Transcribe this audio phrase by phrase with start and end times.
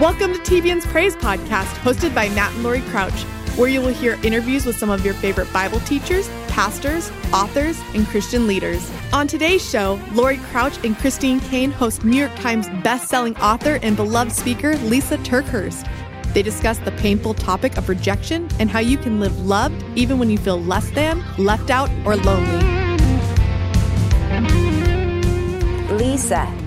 [0.00, 3.20] Welcome to TBN's Praise Podcast, hosted by Matt and Laurie Crouch,
[3.56, 8.06] where you will hear interviews with some of your favorite Bible teachers, pastors, authors, and
[8.06, 8.88] Christian leaders.
[9.12, 13.96] On today's show, Laurie Crouch and Christine Caine host New York Times best-selling author and
[13.96, 15.84] beloved speaker Lysa TerKeurst.
[16.32, 20.30] They discuss the painful topic of rejection and how you can live loved even when
[20.30, 22.64] you feel less than, left out, or lonely.
[25.98, 26.57] Lysa,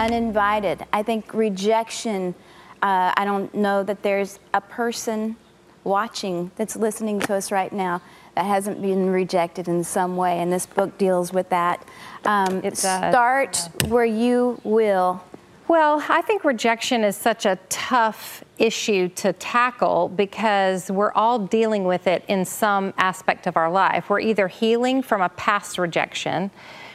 [0.00, 0.84] uninvited.
[0.92, 2.34] I think rejection,
[2.82, 5.36] uh, I don't know that there's a person
[5.84, 8.00] watching that's listening to us right now
[8.34, 11.86] that hasn't been rejected in some way, and this book deals with that.
[12.24, 15.22] Um, It does, start where you will.
[15.68, 21.84] Well, I think rejection is such a tough issue to tackle because we're all dealing
[21.84, 24.10] with it in some aspect of our life.
[24.10, 26.50] We're either healing from a past rejection,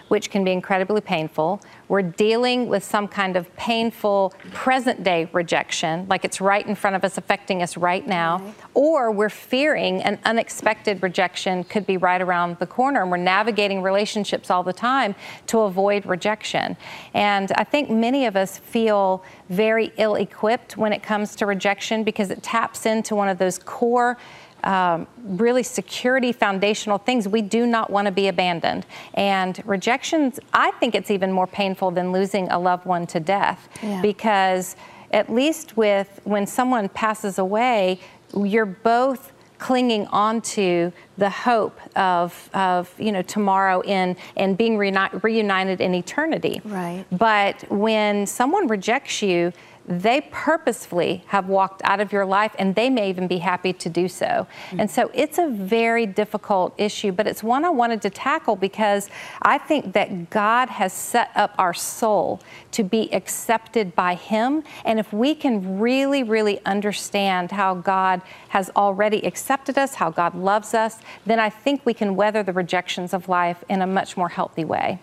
[0.08, 1.62] which can be incredibly painful.
[1.88, 6.96] We're dealing with some kind of painful present day rejection, like it's right in front
[6.96, 8.38] of us, affecting us right now.
[8.38, 8.54] Right.
[8.74, 13.82] Or we're fearing an unexpected rejection could be right around the corner, and we're navigating
[13.82, 15.16] relationships all the time
[15.48, 16.76] to avoid rejection.
[17.14, 22.04] And I think many of us feel very ill equipped when it comes to rejection
[22.04, 24.18] because it taps into one of those core
[24.66, 27.28] um, really security foundational things.
[27.28, 28.86] We do not want to be abandoned.
[29.14, 33.70] And rejections, I think it's even more painful than losing a loved one to death
[33.82, 34.02] Yeah.
[34.02, 34.76] because
[35.12, 38.00] at least with when someone passes away,
[38.36, 45.24] you're both clinging onto the hope of, of you know tomorrow in and being reuni-
[45.24, 47.06] reunited in eternity Right.
[47.10, 49.54] but when someone rejects you
[49.88, 53.90] they purposefully have walked out of your life and they may even be happy to
[53.90, 54.48] do so.
[54.72, 59.10] And so it's a very difficult issue, but it's one I wanted to tackle because
[59.42, 64.64] I think that God has set up our soul to be accepted by Him.
[64.86, 70.34] And if we can really, really understand how God has already accepted us, how God
[70.34, 74.18] loves us, then I think we can weather the rejections of life in a much
[74.18, 75.00] more healthy way.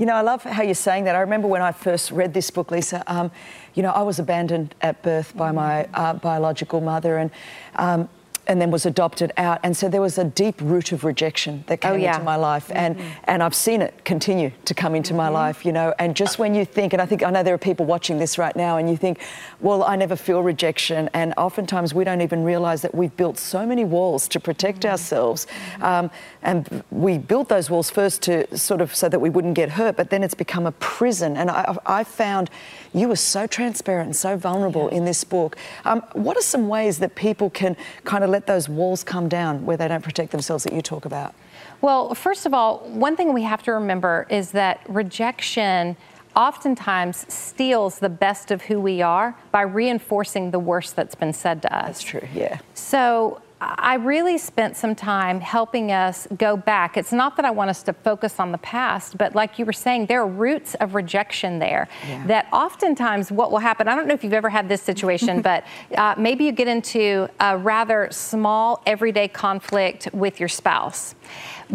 [0.00, 1.14] You know, I love how you're saying that.
[1.14, 3.02] I remember when I first read this book, Lysa.
[3.06, 3.30] Um,
[3.74, 7.30] you know, I was abandoned at birth by my uh, biological mother, and
[7.76, 8.08] um,
[8.46, 11.80] and then was adopted out, and so there was a deep root of rejection that
[11.80, 12.12] came Oh, yeah.
[12.12, 15.64] into my life, and and I've seen it continue to come into my life.
[15.64, 17.86] You know, and just when you think, and I think I know there are people
[17.86, 19.20] watching this right now, and you think,
[19.60, 23.64] well, I never feel rejection, and oftentimes we don't even realise that we've built so
[23.64, 25.46] many walls to protect ourselves,
[25.80, 26.10] um,
[26.42, 29.96] and we built those walls first to sort of so that we wouldn't get hurt,
[29.96, 31.38] but then it's become a prison.
[31.38, 32.50] And I, I found
[32.94, 35.56] you were so transparent and so vulnerable in this book.
[35.84, 39.66] Um, what are some ways that people can kind of let those walls come down
[39.66, 41.34] where they don't protect themselves that you talk about?
[41.80, 45.96] Well, first of all, one thing we have to remember is that rejection
[46.36, 51.62] oftentimes steals the best of who we are by reinforcing the worst that's been said
[51.62, 51.86] to us.
[51.86, 52.58] That's true, yeah.
[52.74, 53.40] So
[53.78, 56.96] I really spent some time helping us go back.
[56.96, 59.72] It's not that I want us to focus on the past, but like you were
[59.72, 62.26] saying, there are roots of rejection there Yeah.
[62.26, 65.64] that oftentimes what will happen, I don't know if you've ever had this situation, but
[65.96, 71.14] uh, maybe you get into a rather small everyday conflict with your spouse.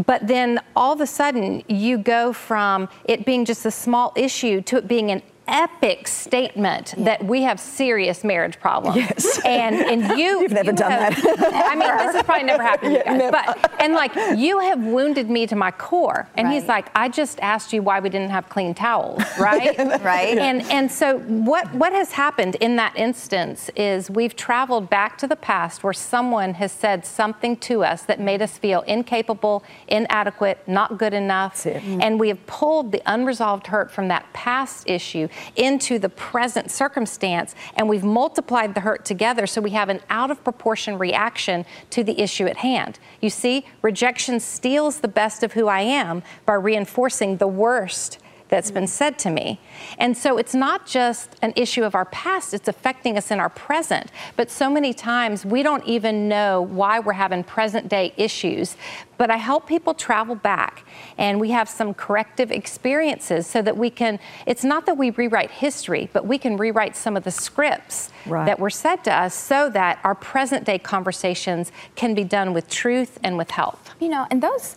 [0.06, 4.62] But then all of a sudden, you go from it being just a small issue
[4.62, 8.98] to it being an epic statement that we have serious marriage problems.
[8.98, 9.40] Yes.
[9.50, 12.94] And and you You've never you done have- I mean, this has probably never happened
[12.94, 13.32] to you guys.
[13.32, 16.30] But and like you have wounded me to my core.
[16.36, 19.78] And he's like, I just asked you why we didn't have clean towels, right?
[20.04, 20.38] Right.
[20.38, 25.28] And and so what what has happened in that instance is we've traveled back to
[25.28, 30.60] the past where someone has said something to us that made us feel incapable, inadequate,
[30.68, 31.66] not good enough.
[31.66, 37.56] And we have pulled the unresolved hurt from that past issue into the present circumstance
[37.76, 42.04] and we've multiplied the hurt together so we have an out of proportion reaction to
[42.04, 43.00] the issue at hand.
[43.22, 48.20] You see, rejection steals the best of who I am by reinforcing the worst
[48.50, 49.60] that's been said to me.
[49.98, 53.50] And so it's not just an issue of our past, it's affecting us in our
[53.50, 54.12] present.
[54.36, 58.76] But so many times we don't even know why we're having present day issues.
[59.18, 60.86] But I help people travel back
[61.18, 65.52] and we have some corrective experiences so that we can, it's not that we rewrite
[65.52, 68.46] history, but we can rewrite some of the scripts Right.
[68.46, 72.70] that were said to us so that our present day conversations can be done with
[72.70, 73.94] truth and with health.
[74.00, 74.76] You know, and those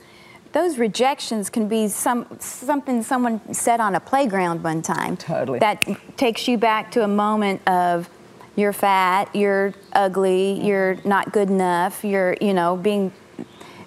[0.53, 5.17] those rejections can be some something someone said on a playground one time.
[5.17, 5.59] Totally.
[5.59, 5.85] That
[6.17, 8.09] takes you back to a moment of
[8.55, 13.13] you're fat, you're ugly, you're not good enough, you're you know being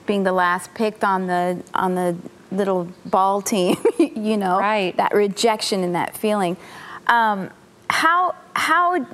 [0.06, 2.18] being the last picked on the on the
[2.52, 3.76] little ball team.
[4.00, 4.96] you know, Right.
[4.98, 6.58] that rejection and that feeling.
[7.08, 7.50] Um,
[7.90, 9.06] how how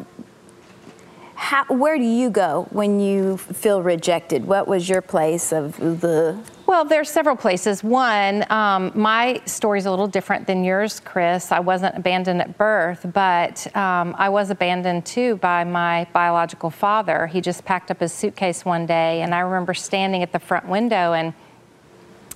[1.35, 4.45] how, where do you go when you feel rejected?
[4.45, 6.37] What was your place of the
[6.71, 7.83] well, there's several places.
[7.83, 11.51] One, um, my story is a little different than yours, Chris.
[11.51, 17.27] I wasn't abandoned at birth, but um, I was abandoned too by my biological father.
[17.27, 20.65] He just packed up his suitcase one day, and I remember standing at the front
[20.65, 21.33] window and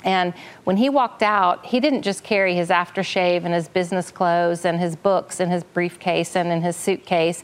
[0.03, 0.35] and
[0.65, 4.79] when he walked out, he didn't just carry his aftershave and his business clothes and
[4.79, 7.41] his books and his briefcase and in his suitcase.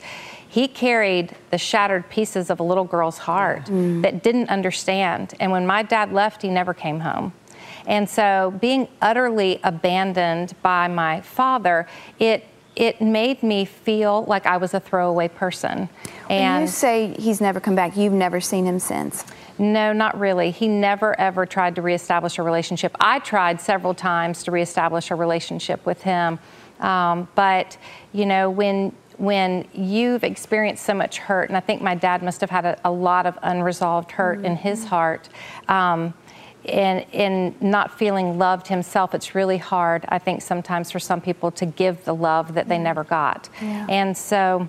[0.52, 4.02] He carried the shattered pieces of a little girl's heart mm.
[4.02, 5.34] that didn't understand.
[5.40, 7.32] And when my dad left, he never came home.
[7.88, 11.88] And so being utterly abandoned by my father,
[12.20, 12.46] it
[12.76, 15.90] it made me feel like I was a throwaway person.
[16.30, 19.26] And when you say he's never come back, you've never seen him since.
[19.58, 20.52] No, not really.
[20.52, 22.96] He never ever tried to reestablish a relationship.
[23.00, 26.40] I tried several times to reestablish a relationship with him.
[26.80, 27.78] Um, but,
[28.12, 32.42] you know, when when you've experienced so much hurt, and I think my dad must
[32.42, 34.48] have had a, a lot of unresolved hurt mm-hmm.
[34.48, 34.88] in his mm-hmm.
[34.88, 35.30] heart.
[35.68, 36.16] Um,
[36.66, 41.52] and in not feeling loved himself, it's really hard, I think, sometimes for some people
[41.52, 43.48] to give the love that they never got.
[43.62, 43.86] Yeah.
[43.90, 44.68] And so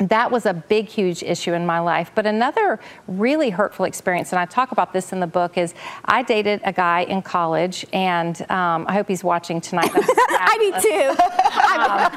[0.00, 2.10] that was a big, huge issue in my life.
[2.14, 5.74] But another really hurtful experience, and I talk about this in the book, is
[6.04, 9.90] I dated a guy in college, and um, I hope he's watching tonight.
[9.94, 11.10] I need to.
[11.10, 12.10] Um,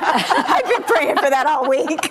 [0.47, 2.09] I've been praying for that all week.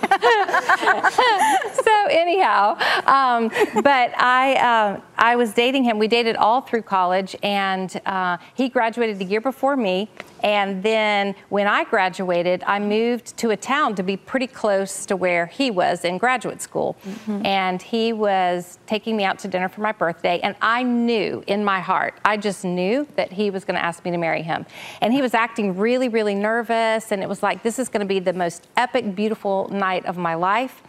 [1.83, 2.77] so anyhow,
[3.07, 3.49] um,
[3.81, 5.99] but I uh, I was dating him.
[5.99, 10.09] We dated all through college, and uh, he graduated the year before me.
[10.43, 15.15] And then when I graduated, I moved to a town to be pretty close to
[15.15, 16.97] where he was in graduate school.
[17.07, 17.45] Mm-hmm.
[17.45, 20.41] And he was taking me out to dinner for my birthday.
[20.41, 24.03] And I knew in my heart, I just knew that he was going to ask
[24.03, 24.65] me to marry him.
[24.99, 27.13] And he was acting really, really nervous.
[27.13, 30.17] And it was like, this is going to be the most epic, beautiful night of
[30.17, 30.83] my life.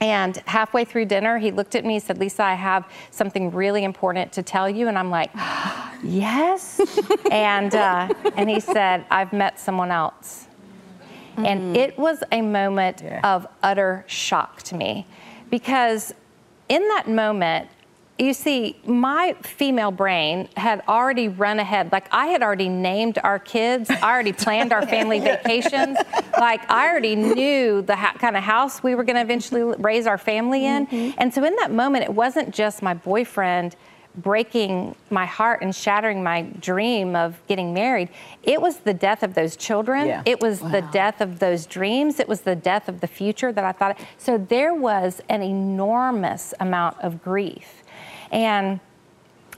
[0.00, 3.84] And halfway through dinner, he looked at me and said, Lysa, I have something really
[3.84, 4.88] important to tell you.
[4.88, 5.30] And I'm like,
[6.02, 6.80] yes.
[7.30, 10.46] and, uh, and he said, I've met someone else.
[11.32, 11.46] Mm-hmm.
[11.46, 13.20] And it was a moment yeah.
[13.24, 15.06] of utter shock to me
[15.50, 16.14] because
[16.68, 17.68] in that moment,
[18.18, 21.90] you see, my female brain had already run ahead.
[21.90, 23.90] Like I had already named our kids.
[23.90, 25.98] I already planned our family vacations.
[26.38, 30.06] Like I already knew the ha- kind of house we were going to eventually raise
[30.06, 30.86] our family in.
[30.86, 31.18] Mm-hmm.
[31.18, 33.74] And so in that moment, it wasn't just my boyfriend
[34.16, 38.08] breaking my heart and shattering my dream of getting married.
[38.42, 40.06] It was the death of those children.
[40.06, 40.22] Yeah.
[40.24, 40.68] It was wow.
[40.68, 42.20] the death of those dreams.
[42.20, 43.98] It was the death of the future that I thought.
[44.18, 47.82] So there was an enormous amount of grief.
[48.30, 48.80] And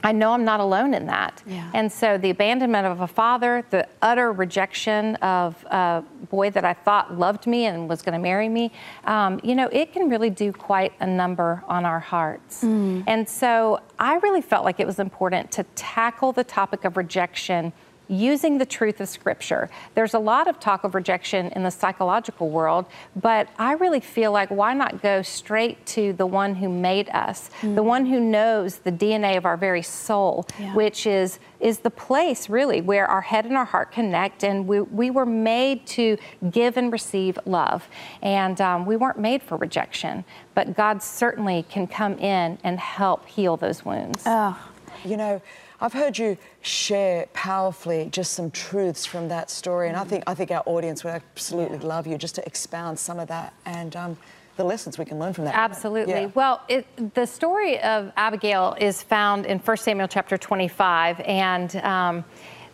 [0.07, 1.43] I know I'm not alone in that.
[1.45, 1.69] Yeah.
[1.73, 6.73] And so the abandonment of a father, the utter rejection of a boy that I
[6.73, 8.71] thought loved me and was going to marry me,
[9.03, 12.63] um, you know, it can really do quite a number on our hearts.
[12.63, 13.03] Mm.
[13.05, 17.73] And so I really felt like it was important to tackle the topic of rejection
[18.07, 19.69] using the truth of Scripture.
[19.95, 24.31] There's a lot of talk of rejection in the psychological world, but I really feel
[24.31, 27.75] like why not go straight to the one who made us, mm-hmm.
[27.75, 30.73] the one who knows the DNA of our very soul, yeah.
[30.73, 34.79] which is is the place really where our head and our heart connect, and we,
[34.81, 36.17] we were made to
[36.51, 37.87] give and receive love,
[38.21, 40.23] and um, we weren't made for rejection.
[40.53, 44.23] But God certainly can come in and help heal those wounds.
[44.25, 44.57] Oh,
[45.03, 45.41] you know.
[45.79, 50.33] I've heard you share powerfully just some truths from that story, and I think I
[50.33, 54.17] think our audience would absolutely love you just to expound some of that and um,
[54.55, 55.53] the lessons we can learn from that.
[55.53, 56.13] Absolutely.
[56.13, 56.31] Yeah.
[56.33, 62.25] Well, it, the story of Abigail is found in 1 Samuel chapter 25, and um,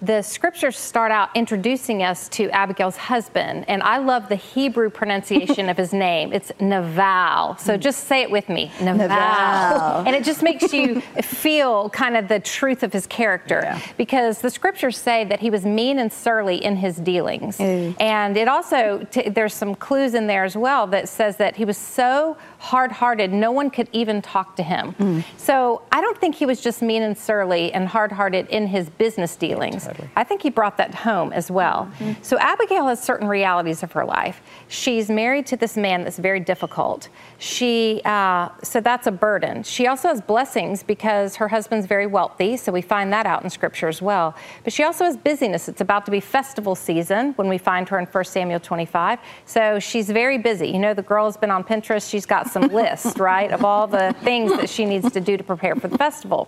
[0.03, 5.69] the scriptures start out introducing us to Abigail's husband, and I love the Hebrew pronunciation
[5.69, 6.33] of his name.
[6.33, 7.55] It's Naval.
[7.57, 9.07] So just say it with me, Naval.
[9.07, 10.03] Naval.
[10.05, 13.81] And it just makes you feel kind of the truth of his character yeah.
[13.95, 17.57] because the scriptures say that he was mean and surly in his dealings.
[17.57, 17.95] Mm.
[17.99, 21.63] And it also, t- there's some clues in there as well that says that he
[21.63, 24.93] was so hard hearted, no one could even talk to him.
[24.93, 25.23] Mm.
[25.35, 28.89] So I don't think he was just mean and surly and hard hearted in his
[28.89, 29.85] business dealings.
[29.85, 31.91] Yeah, I think he brought that home as well.
[31.99, 32.23] Mm-hmm.
[32.23, 34.41] So Abigail has certain realities of her life.
[34.69, 37.09] She's married to this man that's very difficult.
[37.37, 39.63] She, uh, so that's a burden.
[39.63, 43.49] She also has blessings because her husband's very wealthy, so we find that out in
[43.49, 44.35] scripture as well.
[44.63, 45.67] But she also has busyness.
[45.67, 49.19] It's about to be festival season when we find her in 1 Samuel 25.
[49.45, 50.69] So she's very busy.
[50.69, 52.09] You know, the girl has been on Pinterest.
[52.09, 55.43] She's got some lists, right, of all the things that she needs to do to
[55.43, 56.47] prepare for the festival.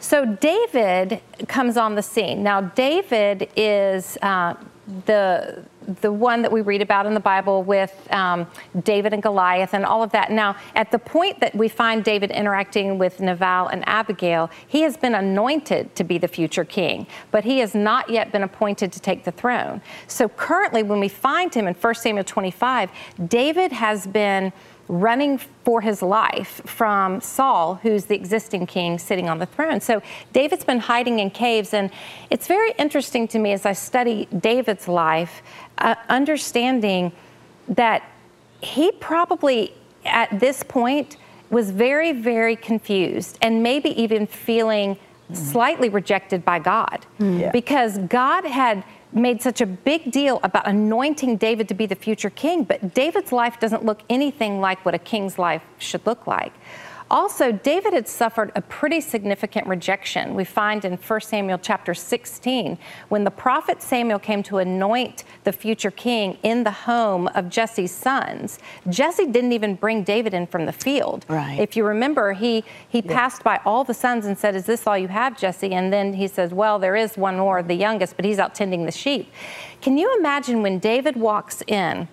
[0.00, 2.42] So David comes on the scene.
[2.42, 4.54] Now, David is uh,
[5.06, 5.64] the
[6.02, 8.46] the one that we read about in the Bible with um,
[8.82, 10.30] David and Goliath and all of that.
[10.30, 14.98] Now, at the point that we find David interacting with Nabal and Abigail, he has
[14.98, 19.00] been anointed to be the future king, but he has not yet been appointed to
[19.00, 19.80] take the throne.
[20.08, 22.90] So currently, when we find him in 1 Samuel 25,
[23.26, 24.52] David has been
[24.88, 29.80] running for his life from Saul, who's the existing king sitting on the throne.
[29.80, 30.02] So
[30.32, 31.90] David's been hiding in caves, and
[32.30, 35.42] it's very interesting to me as I study David's life,
[35.78, 37.12] uh, understanding
[37.68, 38.02] that
[38.60, 41.16] he probably at this point
[41.50, 44.96] was very, very confused and maybe even feeling
[45.30, 45.36] mm.
[45.36, 47.40] slightly rejected by God mm.
[47.40, 47.50] yeah.
[47.50, 52.30] because God had made such a big deal about anointing David to be the future
[52.30, 56.52] king, but David's life doesn't look anything like what a king's life should look like.
[57.10, 60.34] Also, David had suffered a pretty significant rejection.
[60.34, 65.52] We find in 1 Samuel chapter 16, when the prophet Samuel came to anoint the
[65.52, 68.58] future king in the home of Jesse's sons,
[68.90, 71.24] Jesse didn't even bring David in from the field.
[71.28, 71.58] Right.
[71.58, 73.14] If you remember, he, he yeah.
[73.14, 75.72] passed by all the sons and said, Is this all you have, Jesse?
[75.72, 78.84] And then he says, Well, there is one more, the youngest, but he's out tending
[78.84, 79.32] the sheep.
[79.80, 82.08] Can you imagine when David walks in?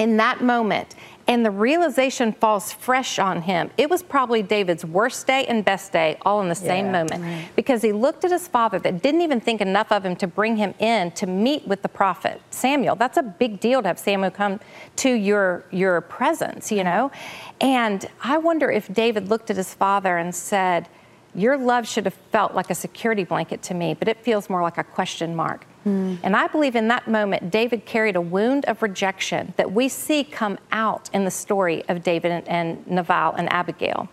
[0.00, 0.94] in that moment
[1.30, 3.70] and the realization falls fresh on him.
[3.78, 7.22] It was probably David's worst day and best day all in the same yeah, moment
[7.22, 7.48] right.
[7.54, 10.56] because he looked at his father that didn't even think enough of him to bring
[10.56, 12.96] him in to meet with the prophet Samuel.
[12.96, 14.58] That's a big deal to have Samuel come
[14.96, 17.12] to your your presence, you know.
[17.60, 20.88] And I wonder if David looked at his father and said,
[21.36, 24.62] "Your love should have felt like a security blanket to me, but it feels more
[24.62, 26.18] like a question mark." Mm.
[26.22, 30.24] And I believe in that moment, David carried a wound of rejection that we see
[30.24, 34.08] come out in the story of David and, and Nabal and Abigail.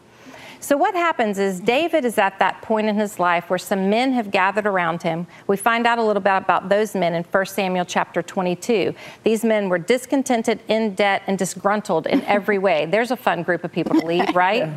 [0.59, 4.11] So, what happens is David is at that point in his life where some men
[4.13, 5.27] have gathered around him.
[5.45, 8.93] We find out a little bit about those men in 1 Samuel chapter 22.
[9.23, 12.85] These men were discontented, in debt, and disgruntled in every way.
[12.85, 14.67] There's a fun group of people to lead, right?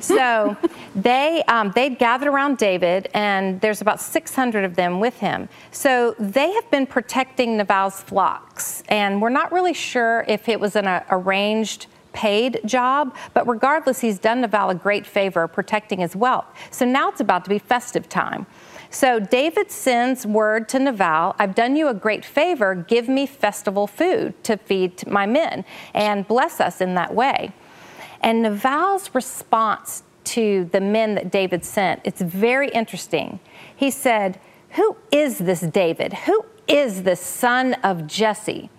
[0.00, 0.56] so,
[0.94, 5.48] they um, they'd gathered around David, and there's about 600 of them with him.
[5.70, 10.76] So, they have been protecting Nabal's flocks, and we're not really sure if it was
[10.76, 16.16] an uh, arranged paid job, but regardless, he's done Naval a great favor protecting his
[16.16, 16.46] wealth.
[16.70, 18.46] So now it's about to be festive time.
[18.90, 23.88] So David sends word to Naval, I've done you a great favor, give me festival
[23.88, 27.52] food to feed my men and bless us in that way.
[28.20, 33.40] And Naval's response to the men that David sent, it's very interesting.
[33.74, 34.40] He said,
[34.70, 36.12] Who is this David?
[36.12, 38.70] Who is this son of Jesse?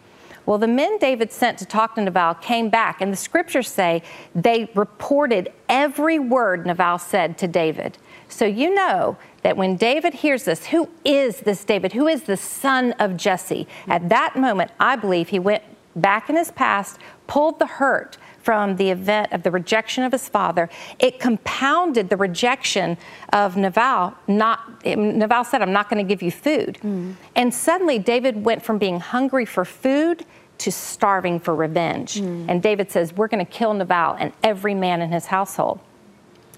[0.46, 4.04] Well, the men David sent to talk to Nabal came back, and the scriptures say
[4.34, 7.98] they reported every word Nabal said to David.
[8.30, 11.94] So you know that when David hears this, who is this David?
[11.94, 13.68] Who is the son of Jesse?
[13.88, 15.64] At that moment, I believe he went
[15.96, 20.30] back in his past, pulled the hurt from the event of the rejection of his
[20.30, 20.70] father.
[21.00, 22.98] It compounded the rejection
[23.34, 24.14] of Nabal.
[24.28, 27.16] Not Nabal said, "I'm not going to give you food," mm.
[27.36, 30.26] and suddenly David went from being hungry for food
[30.60, 32.16] to starving for revenge.
[32.16, 32.46] Mm.
[32.48, 35.80] And David says, We're going to kill Nabal and every man in his household.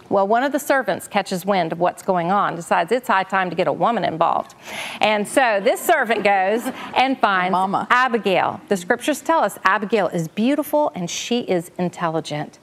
[0.09, 3.49] Well, one of the servants catches wind of what's going on, decides it's high time
[3.49, 4.55] to get a woman involved.
[5.01, 6.63] And so this servant goes
[6.95, 7.87] and finds Mama.
[7.89, 8.61] Abigail.
[8.69, 12.59] The scriptures tell us Abigail is beautiful and she is intelligent.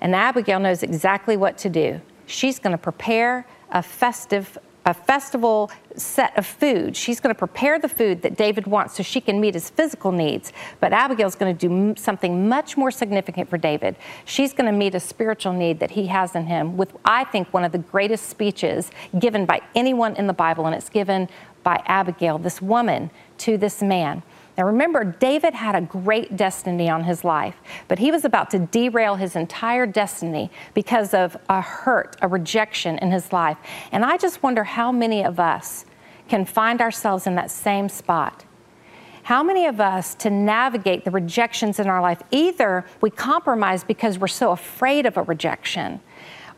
[0.00, 2.00] And Abigail knows exactly what to do.
[2.26, 6.96] She's going to prepare a festive a festival set of food.
[6.96, 10.10] She's going to prepare the food that David wants so she can meet his physical
[10.10, 10.52] needs.
[10.80, 13.96] But Abigail's going to do something much more significant for David.
[14.24, 17.52] She's going to meet a spiritual need that he has in him with, I think,
[17.52, 21.28] one of the greatest speeches given by anyone in the Bible, and it's given
[21.62, 24.22] by Abigail, this woman, to this man.
[24.58, 27.56] Now remember, David had a great destiny on his life,
[27.88, 32.98] but he was about to derail his entire destiny because of a hurt, a rejection
[32.98, 33.56] in his life.
[33.92, 35.86] And I just wonder how many of us
[36.28, 38.44] can find ourselves in that same spot.
[39.24, 44.18] How many of us, to navigate the rejections in our life, either we compromise because
[44.18, 46.00] we're so afraid of a rejection,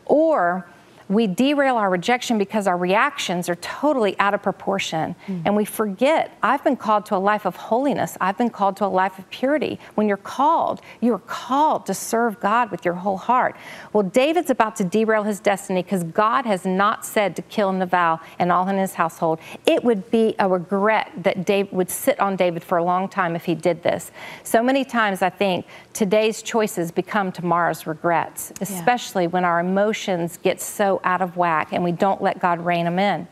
[0.05, 0.67] or
[1.07, 5.15] we derail our rejection because our reactions are totally out of proportion.
[5.27, 5.41] Mm.
[5.45, 8.17] And we forget, I've been called to a life of holiness.
[8.19, 9.79] I've been called to a life of purity.
[9.95, 13.55] When you're called, you are called to serve God with your whole heart.
[13.93, 18.19] Well, David's about to derail his destiny because God has not said to kill Nabal
[18.39, 19.39] and all in his household.
[19.65, 23.35] It would be a regret that David would sit on David for a long time
[23.35, 24.11] if he did this.
[24.43, 29.29] So many times I think today's choices become tomorrow's regrets, especially yeah.
[29.29, 32.99] when our emotions get so out of whack and we don't let God rein them
[32.99, 33.27] in.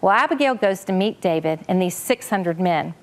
[0.00, 2.94] Well, Abigail goes to meet David and these 600 men.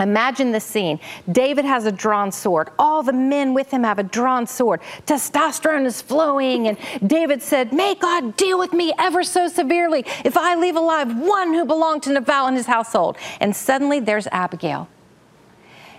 [0.00, 1.00] Imagine the scene.
[1.30, 2.70] David has a drawn sword.
[2.78, 4.80] All the men with him have a drawn sword.
[5.06, 6.68] Testosterone is flowing.
[6.68, 11.16] And David said, May God deal with me ever so severely if I leave alive
[11.18, 13.16] one who belonged to Nabal and his household.
[13.40, 14.88] And suddenly there's Abigail.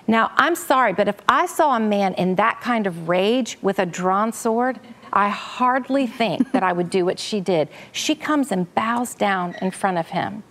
[0.08, 3.78] Now, I'm sorry, but if I saw a man in that kind of rage with
[3.78, 4.80] a drawn sword,
[5.14, 7.70] I hardly think that I would do what she did.
[7.92, 10.44] She comes and bows down in front of him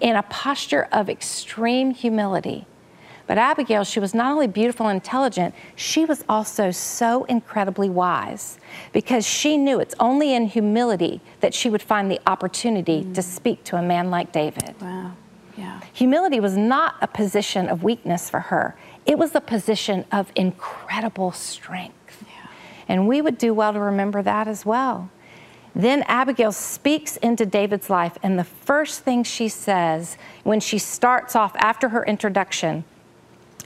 [0.00, 2.66] in a posture of extreme humility.
[3.26, 8.58] But Abigail, she was not only beautiful and intelligent, she was also so incredibly wise
[8.92, 13.14] because she knew it's only in humility that she would find the opportunity mm.
[13.14, 14.74] to speak to a man like David.
[14.80, 15.12] Wow.
[15.58, 15.80] Yeah.
[15.92, 21.32] Humility was not a position of weakness for her, it was a position of incredible
[21.32, 22.24] strength.
[22.88, 25.10] And we would do well to remember that as well.
[25.74, 31.36] Then Abigail speaks into David's life, and the first thing she says when she starts
[31.36, 32.84] off after her introduction,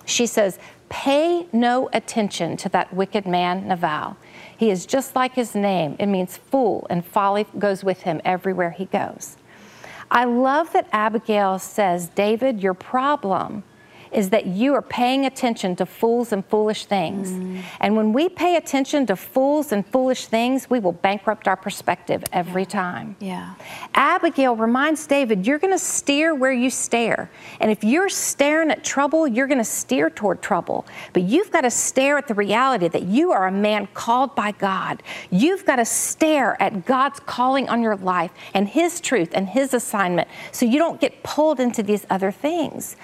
[0.04, 4.18] she says, Pay no attention to that wicked man, Nabal.
[4.54, 5.96] He is just like his name.
[5.98, 9.38] It means fool, and folly goes with him everywhere he goes.
[10.10, 13.62] I love that Abigail says, David, your problem
[14.12, 17.30] is that you are paying attention to fools and foolish things.
[17.30, 17.62] Mm.
[17.80, 22.22] And when we pay attention to fools and foolish things, we will bankrupt our perspective
[22.32, 22.68] every yeah.
[22.68, 23.16] time.
[23.20, 23.54] Yeah.
[23.94, 27.30] Abigail reminds David, you're going to steer where you stare.
[27.60, 30.86] And if you're staring at trouble, you're going to steer toward trouble.
[31.12, 34.52] But you've got to stare at the reality that you are a man called by
[34.52, 35.02] God.
[35.30, 39.74] You've got to stare at God's calling on your life and His truth and His
[39.74, 42.96] assignment so you don't get pulled into these other things.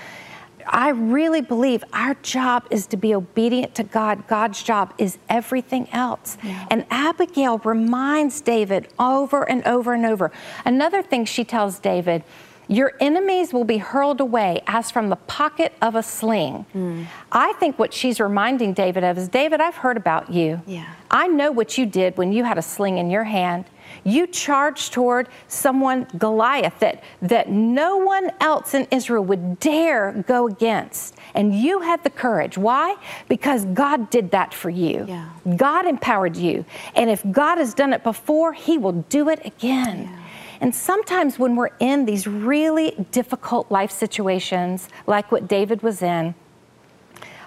[0.70, 4.26] I really believe our job is to be obedient to God.
[4.26, 6.36] God's job is everything else.
[6.42, 6.66] Yeah.
[6.70, 10.30] And Abigail reminds David over and over and over.
[10.64, 12.22] Another thing she tells David,
[12.68, 16.66] your enemies will be hurled away as from the pocket of a sling.
[16.74, 17.06] Mm.
[17.32, 20.60] I think what she's reminding David of is David, I've heard about you.
[20.66, 20.86] Yeah.
[21.10, 23.64] I know what you did when you had a sling in your hand.
[24.04, 30.46] You charged toward someone, Goliath, that, that no one else in Israel would dare go
[30.46, 31.16] against.
[31.34, 32.56] And you had the courage.
[32.56, 32.96] Why?
[33.28, 35.04] Because God did that for you.
[35.08, 35.28] Yeah.
[35.56, 36.64] God empowered you.
[36.94, 40.04] And if God has done it before, He will do it again.
[40.04, 40.24] Yeah.
[40.60, 46.34] And sometimes when we're in these really difficult life situations, like what David was in,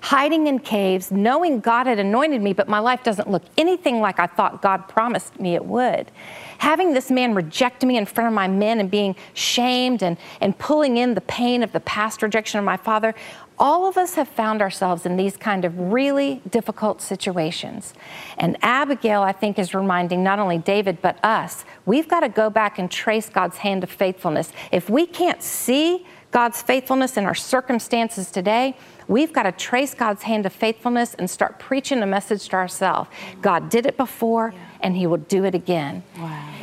[0.01, 4.19] hiding in caves, knowing God had anointed me, but my life doesn't look anything like
[4.19, 6.11] I thought God promised me it would.
[6.57, 10.57] Having this man reject me in front of my men and being shamed and, and
[10.57, 13.13] pulling in the pain of the past rejection of my father,
[13.59, 17.93] all of us have found ourselves in these kind of really difficult situations.
[18.39, 22.49] And Abigail, I think, is reminding not only David, but us, we've got to go
[22.49, 24.51] back and trace God's hand of faithfulness.
[24.71, 28.75] If we can't see God's faithfulness in our circumstances today,
[29.07, 33.09] we've got to trace God's hand of faithfulness and start preaching a message to ourselves.
[33.41, 34.59] God did it before, yeah.
[34.79, 36.03] and He will do it again.
[36.17, 36.53] Wow.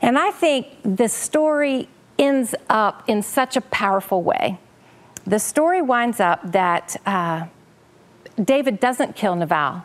[0.00, 1.88] And I think the story
[2.18, 4.58] ends up in such a powerful way.
[5.26, 7.46] The story winds up that uh,
[8.42, 9.84] David doesn't kill Nabal.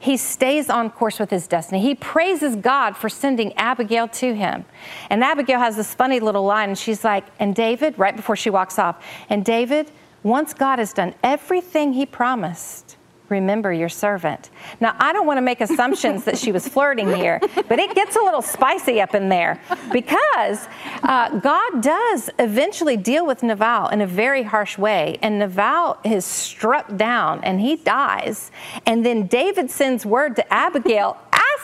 [0.00, 1.80] He stays on course with his destiny.
[1.80, 4.64] He praises God for sending Abigail to him.
[5.10, 8.50] And Abigail has this funny little line, and she's like, And David, right before she
[8.50, 9.90] walks off, and David,
[10.22, 12.97] once God has done everything he promised,
[13.28, 14.50] remember your servant.
[14.80, 18.16] Now, I don't want to make assumptions that she was flirting here, but it gets
[18.16, 19.60] a little spicy up in there
[19.92, 20.68] because
[21.02, 26.24] uh, God does eventually deal with Nabal in a very harsh way, and Nabal is
[26.24, 28.50] struck down and he dies.
[28.86, 31.18] And then David sends word to Abigail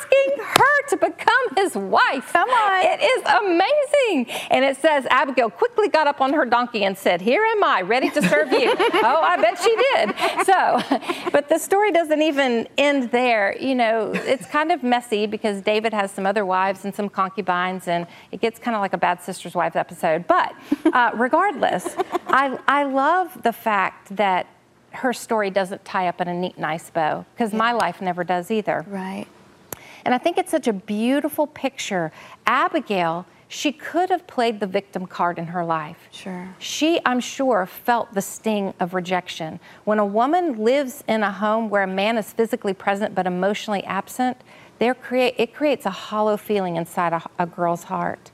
[0.04, 2.32] asking her to become his wife.
[2.32, 2.84] Come on.
[2.84, 4.34] It is amazing.
[4.50, 7.82] And it says Abigail quickly got up on her donkey and said, Here am I,
[7.82, 8.74] ready to serve you.
[8.78, 10.46] oh, I bet she did.
[10.46, 13.56] So, but the story doesn't even end there.
[13.58, 17.88] You know, it's kind of messy because David has some other wives and some concubines,
[17.88, 20.26] and it gets kind of like a Bad Sister's Wives episode.
[20.26, 20.54] But
[20.92, 21.96] uh, regardless,
[22.28, 24.46] I, I love the fact that
[24.92, 27.58] her story doesn't tie up in a neat, nice bow because yeah.
[27.58, 28.84] my life never does either.
[28.88, 29.26] Right.
[30.04, 32.12] And I think it's such a beautiful picture.
[32.46, 36.08] Abigail, she could have played the victim card in her life.
[36.10, 36.54] Sure.
[36.58, 39.60] She, I'm sure, felt the sting of rejection.
[39.84, 43.84] When a woman lives in a home where a man is physically present but emotionally
[43.84, 44.36] absent,
[44.78, 48.30] there create, it creates a hollow feeling inside a, a girl's heart.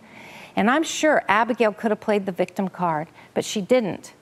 [0.57, 4.15] And I'm sure Abigail could have played the victim card, but she didn't.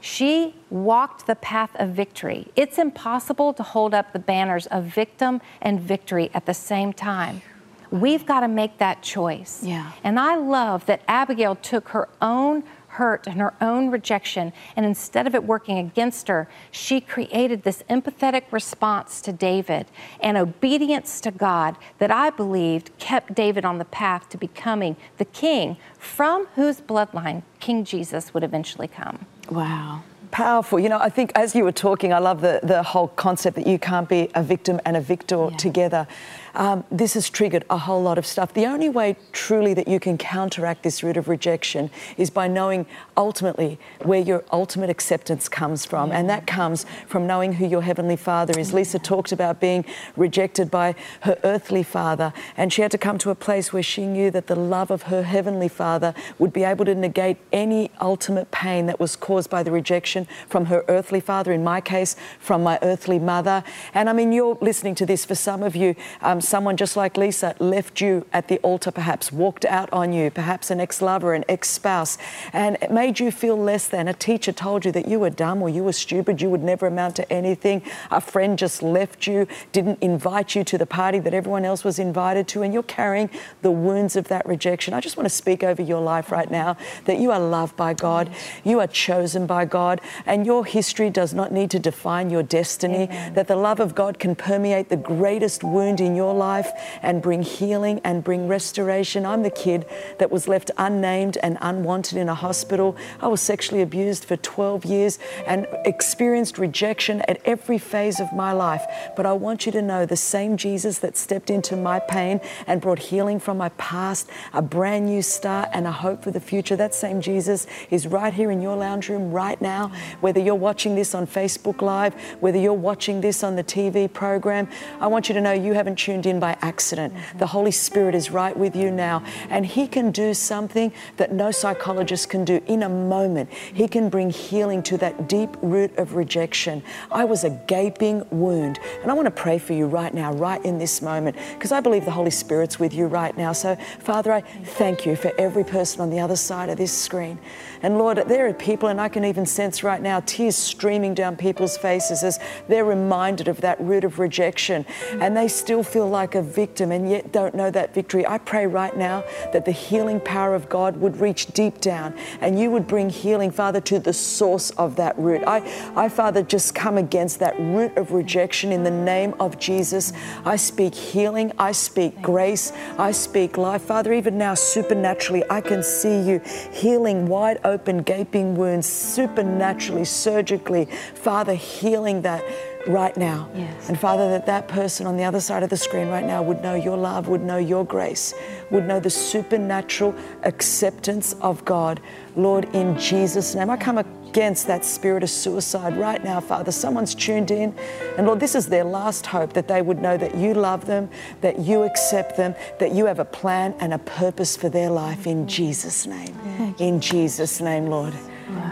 [0.00, 2.48] She walked the path of victory.
[2.56, 7.42] It's impossible to hold up the banners of victim and victory at the same time.
[7.90, 9.62] We've got to make that choice.
[9.62, 9.92] Yeah.
[10.04, 14.52] And I love that Abigail took her own hurt and her own rejection.
[14.74, 19.86] And instead of it working against her, she created this empathetic response to David
[20.20, 25.24] and obedience to God that I believed kept David on the path to becoming the
[25.24, 29.26] king from whose bloodline King Jesus would eventually come.
[29.50, 30.78] Wow powerful.
[30.78, 33.66] You know, I think as you were talking, I love the, the whole concept that
[33.66, 35.56] you can't be a victim and a victor yeah.
[35.56, 36.06] together.
[36.54, 38.52] Um, this has triggered a whole lot of stuff.
[38.54, 42.86] The only way truly that you can counteract this root of rejection is by knowing
[43.16, 46.12] ultimately where your ultimate acceptance comes from.
[46.12, 48.72] And that comes from knowing who your Heavenly Father is.
[48.72, 49.84] Lysa talked about being
[50.16, 54.06] rejected by her earthly father, and she had to come to a place where she
[54.06, 58.50] knew that the love of her Heavenly Father would be able to negate any ultimate
[58.50, 62.62] pain that was caused by the rejection from her earthly father, in my case, from
[62.62, 63.62] my earthly mother.
[63.94, 66.96] And I mean, you're listening to this for some of you, um, Um, someone just
[66.96, 71.02] like Lysa left you at the altar, perhaps walked out on you, perhaps an ex
[71.02, 72.16] lover, an ex spouse,
[72.54, 74.08] and it made you feel less than.
[74.08, 76.86] A teacher told you that you were dumb or you were stupid, you would never
[76.86, 77.82] amount to anything.
[78.10, 81.98] A friend just left you, didn't invite you to the party that everyone else was
[81.98, 83.28] invited to, and you're carrying
[83.60, 84.94] the wounds of that rejection.
[84.94, 87.92] I just want to speak over your life right now that you are loved by
[87.92, 88.30] God,
[88.64, 93.04] you are chosen by God, and your history does not need to define your destiny,
[93.04, 93.34] Amen.
[93.34, 96.70] that the love of God can permeate the greatest wound in your life
[97.02, 99.26] and bring healing and bring restoration.
[99.26, 99.86] I'm the kid
[100.18, 102.96] that was left unnamed and unwanted in a hospital.
[103.20, 108.52] I was sexually abused for 12 years and experienced rejection at every phase of my
[108.52, 108.84] life.
[109.16, 112.80] But I want you to know the same Jesus that stepped into my pain and
[112.80, 116.76] brought healing from my past, a brand new start, and a hope for the future.
[116.76, 120.94] That same Jesus is right here in your lounge room right now whether you're watching
[120.94, 124.68] this on Facebook Live, whether you're watching this on the TV program,
[125.00, 127.14] I want you to know you haven't tuned in by accident.
[127.38, 131.50] The Holy Spirit is right with you now, and He can do something that no
[131.50, 133.50] psychologist can do in a moment.
[133.52, 136.82] He can bring healing to that deep root of rejection.
[137.10, 140.64] I was a gaping wound, and I want to pray for you right now, right
[140.64, 143.52] in this moment, because I believe the Holy Spirit's with you right now.
[143.52, 147.38] So, Father, I thank you for every person on the other side of this screen.
[147.82, 151.36] And Lord, there are people, and I can even sense right now tears streaming down
[151.36, 156.34] people's faces as they're reminded of that root of rejection and they still feel like
[156.34, 158.26] a victim and yet don't know that victory.
[158.26, 162.58] I pray right now that the healing power of God would reach deep down and
[162.58, 165.42] you would bring healing, Father, to the source of that root.
[165.46, 165.58] I,
[165.96, 170.12] I Father, just come against that root of rejection in the name of Jesus.
[170.44, 173.82] I speak healing, I speak grace, I speak life.
[173.82, 176.40] Father, even now, supernaturally, I can see you
[176.72, 180.86] healing wide open gaping wounds supernaturally, surgically.
[181.14, 182.44] Father, healing that
[182.86, 183.48] right now.
[183.54, 183.88] Yes.
[183.88, 186.62] And Father, that that person on the other side of the screen right now would
[186.62, 188.34] know your love, would know your grace,
[188.70, 192.00] would know the supernatural acceptance of God.
[192.36, 196.72] Lord, in Jesus' name, I come against that spirit of suicide right now, Father.
[196.72, 197.74] Someone's tuned in,
[198.16, 201.10] and Lord, this is their last hope that they would know that you love them,
[201.40, 205.26] that you accept them, that you have a plan and a purpose for their life
[205.26, 206.74] in Jesus' name.
[206.78, 208.14] In Jesus' name, Lord.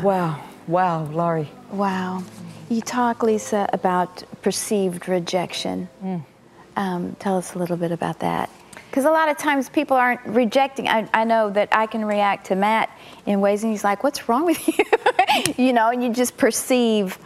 [0.03, 0.43] Wow.
[0.67, 1.51] Wow, Laurie.
[1.73, 2.23] Wow.
[2.71, 5.89] You talk, Lysa, about perceived rejection.
[6.05, 6.25] Mm.
[6.77, 8.51] Um, tell us a little bit about that.
[8.91, 10.87] Because a lot of times people aren't rejecting.
[10.87, 12.91] I, I, know that I can react to Matt
[13.27, 15.55] in ways, and he's like, What's wrong with you?
[15.57, 17.19] you know, and you just perceive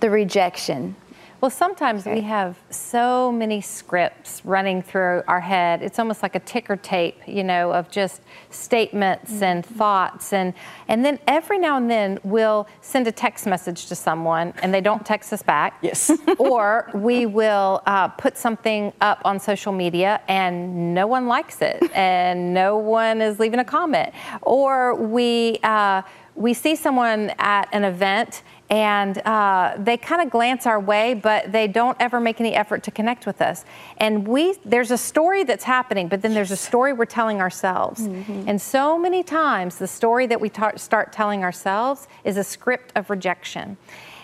[0.00, 0.96] the rejection.
[1.40, 2.16] Well, sometimes okay.
[2.16, 5.82] we have so many scripts running through our head.
[5.82, 9.44] It's almost like a ticker tape, you know, of just statements mm-hmm.
[9.44, 10.32] and thoughts.
[10.32, 10.52] And,
[10.88, 14.80] and then every now and then we'll send a text message to someone and they
[14.80, 15.78] don't text us back.
[15.80, 16.10] Yes.
[16.38, 21.88] or we will uh, put something up on social media and no one likes it
[21.94, 24.12] and no one is leaving a comment.
[24.42, 26.02] Or we, uh,
[26.34, 31.52] we see someone at an event and uh, they kind of glance our way, but
[31.52, 33.64] they don't ever make any effort to connect with us.
[33.96, 38.02] And we, there's a story that's happening, but then there's a story we're telling ourselves.
[38.02, 38.44] Mm-hmm.
[38.46, 42.92] And so many times, the story that we ta- start telling ourselves is a script
[42.94, 43.78] of rejection.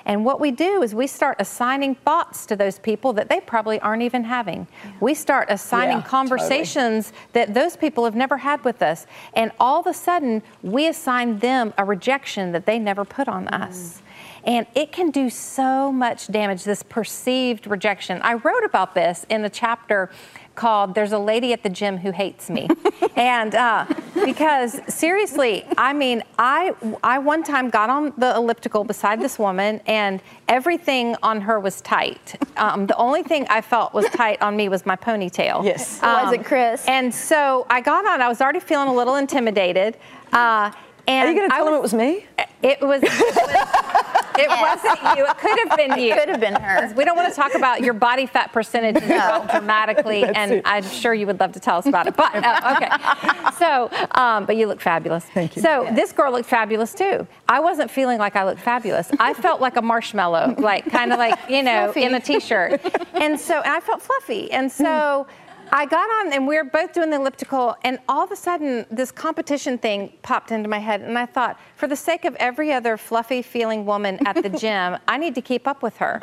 [0.06, 3.80] And what we do is we start assigning thoughts to those people that they probably
[3.80, 4.66] aren't even having.
[4.84, 4.90] Yeah.
[5.00, 7.28] We start assigning yeah, conversations totally.
[7.32, 9.06] that those people have never had with us.
[9.32, 13.46] And all of a sudden, we assign them a rejection that they never put on
[13.46, 13.62] mm.
[13.62, 14.02] us.
[14.46, 18.20] And it can do so much damage, this perceived rejection.
[18.22, 20.10] I wrote about this in a chapter
[20.54, 22.68] called There's a Lady at the Gym Who Hates Me.
[23.16, 23.86] and uh,
[24.24, 29.80] because seriously, I mean, I, I one time got on the elliptical beside this woman
[29.86, 32.40] and everything on her was tight.
[32.56, 35.64] Um, the only thing I felt was tight on me was my ponytail.
[35.64, 36.02] Yes.
[36.02, 36.84] Um, was it Chris?
[36.86, 39.96] And so I got on, I was already feeling a little intimidated.
[40.32, 40.70] Uh,
[41.06, 42.26] And Are you going to tell them it was me?
[42.62, 43.02] It was.
[43.02, 45.26] It, was, it wasn't you.
[45.26, 46.12] It could have been you.
[46.14, 46.94] It could have been her.
[46.94, 50.62] We don't want to talk about your body fat percentage well dramatically, and it.
[50.64, 52.16] I'm sure you would love to tell us about it.
[52.16, 55.24] But uh, okay, so um, but you look fabulous.
[55.26, 55.62] Thank you.
[55.62, 57.26] So this girl looked fabulous too.
[57.48, 59.10] I wasn't feeling like I looked fabulous.
[59.20, 62.04] I felt like a marshmallow, like kind of like you know Fluffy.
[62.04, 62.80] in a t-shirt,
[63.12, 65.26] and so and I felt fluffy, and so.
[65.74, 68.86] I got on and we were both doing the elliptical, and all of a sudden,
[68.92, 71.00] this competition thing popped into my head.
[71.00, 74.96] And I thought, for the sake of every other fluffy feeling woman at the gym,
[75.08, 76.20] I need to keep up with her.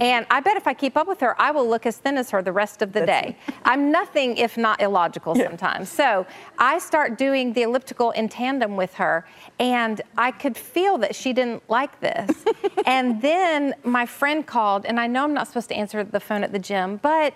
[0.00, 2.30] And I bet if I keep up with her, I will look as thin as
[2.30, 3.36] her the rest of the day.
[3.66, 5.90] I'm nothing if not illogical sometimes.
[5.90, 6.26] So
[6.58, 9.26] I start doing the elliptical in tandem with her,
[9.58, 12.44] and I could feel that she didn't like this.
[12.86, 16.42] and then my friend called, and I know I'm not supposed to answer the phone
[16.42, 17.34] at the gym, but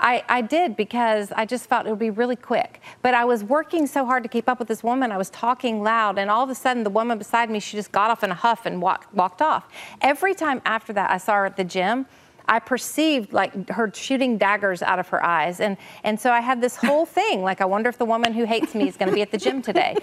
[0.00, 2.80] I, I did because I just felt it would be really quick.
[3.02, 5.12] But I was working so hard to keep up with this woman.
[5.12, 7.92] I was talking loud, and all of a sudden, the woman beside me, she just
[7.92, 9.68] got off in a huff and walk, walked off.
[10.00, 12.06] Every time after that, I saw her at the gym.
[12.48, 15.60] I perceived like her shooting daggers out of her eyes.
[15.60, 18.44] And, and so I had this whole thing like, I wonder if the woman who
[18.44, 19.96] hates me is going to be at the gym today.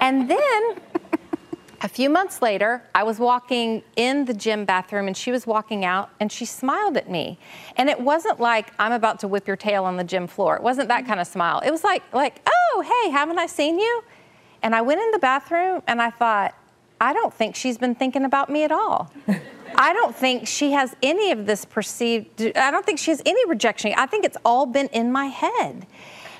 [0.00, 0.76] And then
[1.82, 5.84] a few months later, I was walking in the gym bathroom and she was walking
[5.84, 7.38] out and she smiled at me.
[7.76, 10.56] And it wasn't like I'm about to whip your tail on the gym floor.
[10.56, 11.60] It wasn't that kind of smile.
[11.60, 14.04] It was like like, "Oh, hey, haven't I seen you?"
[14.62, 16.54] And I went in the bathroom and I thought,
[17.00, 19.12] I don't think she's been thinking about me at all.
[19.74, 23.44] I don't think she has any of this perceived, I don't think she has any
[23.46, 23.92] rejection.
[23.96, 25.86] I think it's all been in my head.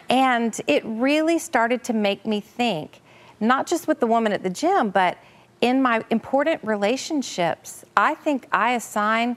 [0.08, 3.00] And it really started to make me think,
[3.42, 5.18] not just with the woman at the gym, but
[5.60, 7.84] in my important relationships.
[7.96, 9.36] I think I assign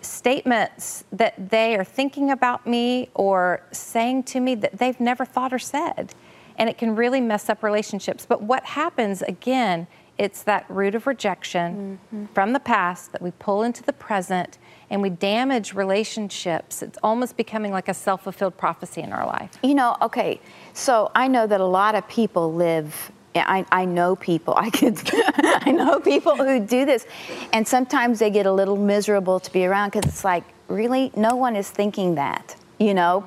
[0.00, 5.52] statements that they are thinking about me or saying to me that they've never thought
[5.52, 6.14] or said.
[6.56, 8.24] And it can really mess up relationships.
[8.24, 12.32] But what happens again, it's that root of rejection mm-hmm.
[12.32, 14.56] from the past that we pull into the present
[14.90, 16.82] and we damage relationships.
[16.82, 19.50] It's almost becoming like a self fulfilled prophecy in our life.
[19.62, 20.40] You know, okay,
[20.72, 23.12] so I know that a lot of people live.
[23.34, 24.54] I, I know people.
[24.58, 24.98] I could.
[25.12, 27.06] I know people who do this,
[27.52, 31.36] and sometimes they get a little miserable to be around because it's like, really, no
[31.36, 32.56] one is thinking that.
[32.78, 33.24] You know,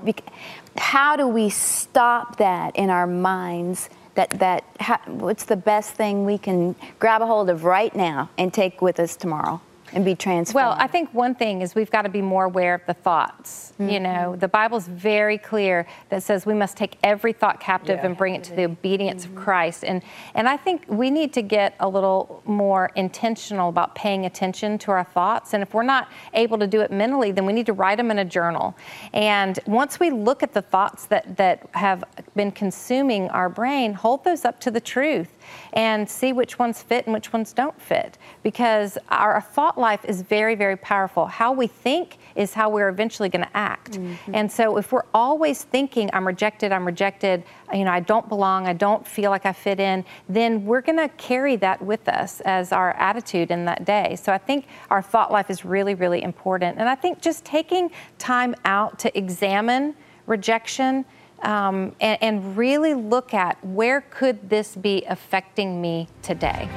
[0.78, 3.90] how do we stop that in our minds?
[4.16, 8.32] That that ha- what's the best thing we can grab a hold of right now
[8.38, 9.62] and take with us tomorrow
[9.94, 10.56] and be transformed?
[10.56, 13.74] Well, I think one thing is we've got to be more aware of the thoughts.
[13.80, 14.04] You mm-hmm.
[14.04, 18.36] know, the Bible's very clear that says we must take every thought captive and bring
[18.36, 19.44] it to the obedience of mm-hmm.
[19.44, 19.84] Christ.
[19.84, 20.02] And
[20.34, 24.92] and I think we need to get a little more intentional about paying attention to
[24.92, 25.54] our thoughts.
[25.54, 28.12] And if we're not able to do it mentally, then we need to write them
[28.12, 28.76] in a journal.
[29.14, 32.04] And once we look at the thoughts that that have
[32.36, 35.37] been consuming our brain, hold those up to the truth
[35.74, 38.18] and see which ones fit and which ones don't fit.
[38.44, 41.26] Because our thought life is very, very powerful.
[41.26, 43.94] How we think is how we're eventually going to act.
[43.94, 44.36] Mm-hmm.
[44.36, 48.68] And so if we're always thinking, I'm rejected, I'm rejected, you know, I don't belong,
[48.68, 52.42] I don't feel like I fit in, then we're going to carry that with us
[52.42, 54.16] as our attitude in that day.
[54.16, 56.78] So I think our thought life is really, really important.
[56.78, 61.06] And I think just taking time out to examine rejection
[61.42, 66.70] um, and, and really look at where could this be affecting me today.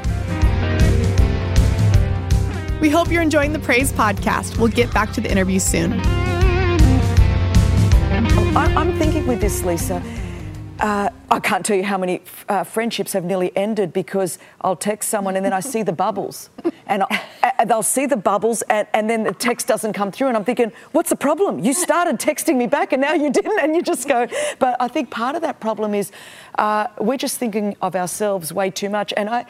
[2.81, 4.59] We hope you're enjoying the Praise podcast.
[4.59, 6.01] We'll get back to the interview soon.
[8.57, 10.03] I- I'm thinking with this, Lysa.
[10.81, 15.11] Uh, I can't tell you how many uh, friendships have nearly ended because I'll text
[15.11, 16.49] someone and then I see the bubbles,
[16.87, 17.23] and I,
[17.59, 20.45] uh, they'll see the bubbles, and, and then the text doesn't come through, and I'm
[20.45, 21.59] thinking, what's the problem?
[21.59, 24.27] You started texting me back, and now you didn't, and you just go.
[24.59, 26.13] But I think part of that problem is
[26.59, 29.45] uh, we're just thinking of ourselves way too much, and I.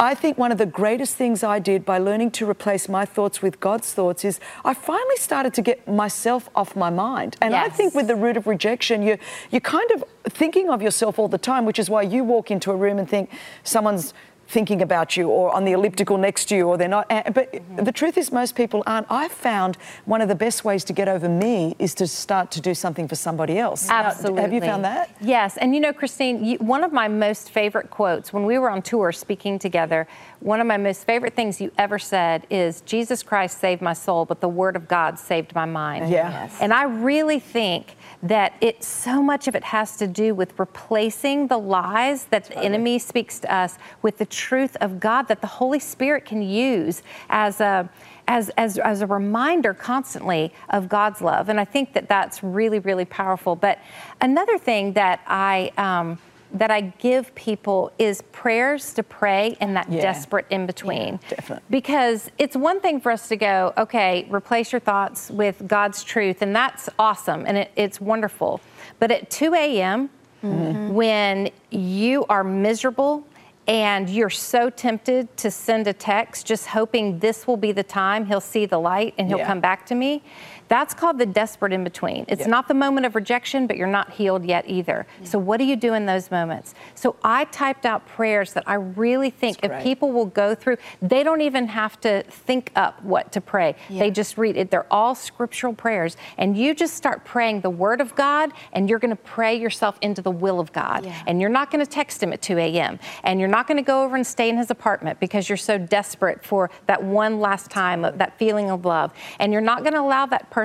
[0.00, 3.42] I think one of the greatest things I did by learning to replace my thoughts
[3.42, 7.36] with God's thoughts is I finally started to get myself off my mind.
[7.42, 9.18] And I think with the root of rejection, you
[9.50, 12.70] you're kind of thinking of yourself all the time, which is why you walk into
[12.70, 13.30] a room and think
[13.62, 14.14] someone's
[14.50, 17.08] thinking about you or on the elliptical next to you or they're not.
[17.08, 17.84] But mm-hmm.
[17.84, 19.06] the truth is most people aren't.
[19.08, 22.60] I've found one of the best ways to get over me is to start to
[22.60, 23.88] do something for somebody else.
[23.88, 24.42] Now, Absolutely.
[24.42, 25.10] have you found that?
[25.20, 25.56] Yes.
[25.56, 28.82] And you know, Christine, you, one of my most favorite quotes when we were on
[28.82, 30.08] tour speaking together,
[30.40, 34.24] one of my most favorite things you ever said is Jesus Christ saved my soul,
[34.24, 36.08] but the word of God saved my mind.
[36.08, 36.30] Yeah.
[36.30, 36.56] Yes.
[36.60, 41.48] And I really think that it so much of it has to do with replacing
[41.48, 45.46] the lies that the enemy speaks to us with the truth of God that the
[45.46, 47.88] Holy Spirit can use as a
[48.28, 51.48] as, as, as a reminder constantly of God's love.
[51.48, 53.56] And I think that that's really, really powerful.
[53.56, 53.80] But
[54.20, 56.16] another thing that I um,
[56.52, 60.02] that I give people is prayers to pray in that Yeah.
[60.02, 61.20] desperate in between.
[61.30, 61.58] Yeah.
[61.68, 66.42] Because it's one thing for us to go, okay, replace your thoughts with God's truth,
[66.42, 68.60] and that's awesome and it, it's wonderful.
[68.98, 70.10] But at 2 a.m.,
[70.42, 70.92] mm-hmm.
[70.92, 73.26] when you are miserable
[73.68, 78.26] and you're so tempted to send a text just hoping this will be the time
[78.26, 79.46] he'll see the light and he'll Yeah.
[79.46, 80.22] come back to me,
[80.70, 82.24] that's called the desperate in between.
[82.28, 82.46] It's Yeah.
[82.46, 85.04] not the moment of rejection, but you're not healed yet either.
[85.24, 86.74] So, what do you do in those moments?
[86.94, 89.82] So, I typed out prayers that I really think That's if great.
[89.82, 93.74] people will go through, they don't even have to think up what to pray.
[93.90, 94.70] They just read it.
[94.70, 96.16] They're all scriptural prayers.
[96.38, 99.98] And you just start praying the word of God, and you're going to pray yourself
[100.02, 101.04] into the will of God.
[101.04, 101.14] Yeah.
[101.26, 103.00] And you're not going to text him at 2 a.m.
[103.24, 105.78] And you're not going to go over and stay in his apartment because you're so
[105.78, 109.12] desperate for that one last time, of that feeling of love.
[109.40, 110.59] And you're not going to allow that person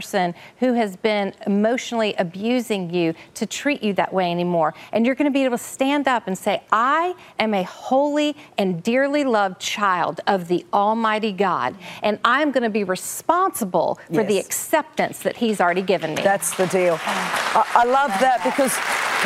[0.60, 4.74] who has been emotionally abusing you to treat you that way anymore.
[4.92, 8.36] And you're going to be able to stand up and say, I am a holy
[8.58, 11.76] and dearly loved child of the Almighty God.
[12.04, 16.22] And I'm going to be responsible for the acceptance that He's already given me.
[16.22, 17.00] That's the deal.
[17.02, 18.76] I, I love that because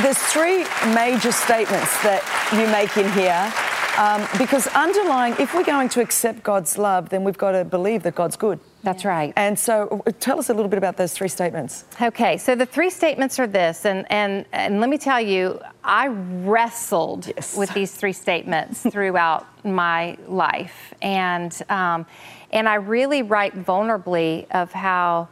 [0.03, 3.51] there's three major statements that you make in here.
[3.97, 8.03] Um, because underlying, if we're going to accept God's love, then we've got to believe
[8.03, 8.59] that God's good.
[8.81, 9.33] That's right.
[9.35, 11.83] And so, tell us a little bit about those three statements.
[12.01, 16.07] Okay, so the three statements are this, and and and let me tell you, I
[16.07, 17.57] wrestled Yes.
[17.57, 22.05] with these three statements throughout my life, and um,
[22.51, 25.27] and I really write vulnerably of how.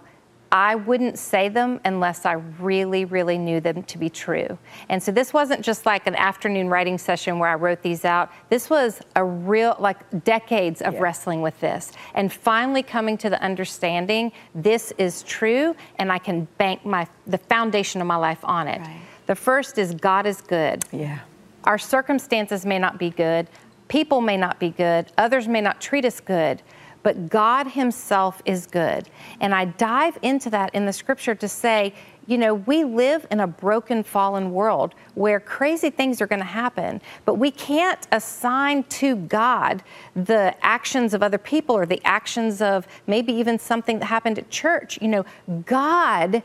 [0.51, 4.57] I wouldn't say them unless I really, really knew them to be true.
[4.87, 8.31] And so this wasn't just like an afternoon writing session where I wrote these out.
[8.49, 10.99] This was a real, like decades of Yeah.
[11.01, 16.47] wrestling with this and finally coming to the understanding this is true and I can
[16.57, 18.79] bank my the foundation of my life on it.
[18.79, 19.01] Right.
[19.25, 20.85] The first is God is good.
[20.91, 21.19] Yeah.
[21.65, 23.47] Our circumstances may not be good,
[23.89, 26.61] people may not be good, others may not treat us good,
[27.03, 29.09] but God Himself is good.
[29.39, 31.93] And I dive into that in the scripture to say,
[32.27, 36.45] you know, we live in a broken, fallen world where crazy things are going to
[36.45, 39.81] happen, but we can't assign to God
[40.13, 44.49] the actions of other people or the actions of maybe even something that happened at
[44.49, 45.01] church.
[45.01, 45.25] You know,
[45.65, 46.43] God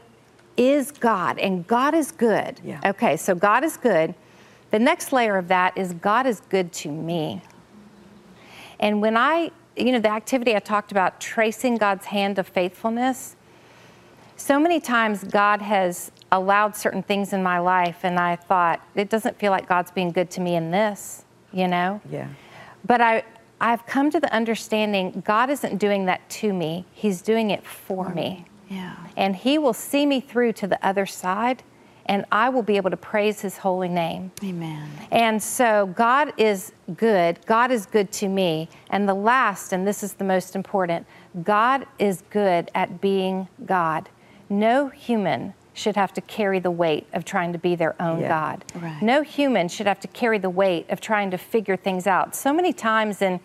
[0.57, 2.61] is God and God is good.
[2.65, 2.81] Yeah.
[2.85, 4.15] Okay, so God is good.
[4.71, 7.43] The next layer of that is God is good to me.
[8.79, 13.37] And when I, you know, the activity I talked about, tracing God's hand of faithfulness,
[14.37, 19.09] so many times God has allowed certain things in my life, and I thought, it
[19.09, 22.01] doesn't feel like God's being good to me in this, you know?
[22.11, 22.29] Yeah.
[22.85, 23.23] But I,
[23.61, 28.09] I've come to the understanding God isn't doing that to me, He's doing it for
[28.09, 28.47] me.
[28.69, 28.97] Yeah.
[29.17, 31.63] And He will see me through to the other side,
[32.07, 34.33] and I will be able to praise His holy name.
[34.43, 34.89] Amen.
[35.11, 37.45] And so God is good.
[37.47, 38.69] God is good to me.
[38.91, 41.07] And the last, and this is the most important,
[41.43, 44.09] God is good at being God.
[44.49, 48.29] No human should have to carry the weight of trying to be their own Yeah.
[48.29, 48.65] God.
[48.75, 49.01] Right.
[49.01, 52.35] No human should have to carry the weight of trying to figure things out.
[52.35, 53.41] So many times in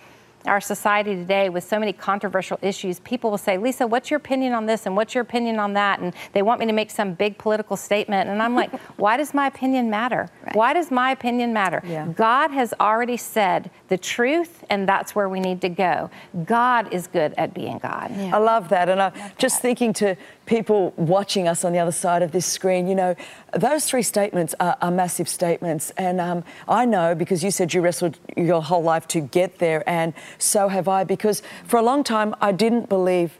[0.47, 4.53] our society today, with so many controversial issues, people will say, Lysa, what's your opinion
[4.53, 5.99] on this and what's your opinion on that?
[5.99, 8.29] And they want me to make some big political statement.
[8.29, 10.29] And I'm like, why does my opinion matter?
[10.45, 10.55] Right.
[10.55, 11.81] Why does my opinion matter?
[11.85, 12.07] Yeah.
[12.07, 16.09] God has already said the truth, and that's where we need to go.
[16.45, 18.11] God is good at being God.
[18.15, 18.35] Yeah.
[18.35, 18.89] I love that.
[18.89, 20.15] And I'm just thinking to
[20.47, 23.15] people watching us on the other side of this screen, you know,
[23.53, 25.91] those three statements are, are massive statements.
[25.97, 29.87] And um, I know because you said you wrestled your whole life to get there,
[29.87, 33.37] and so have I, because for a long time I didn't believe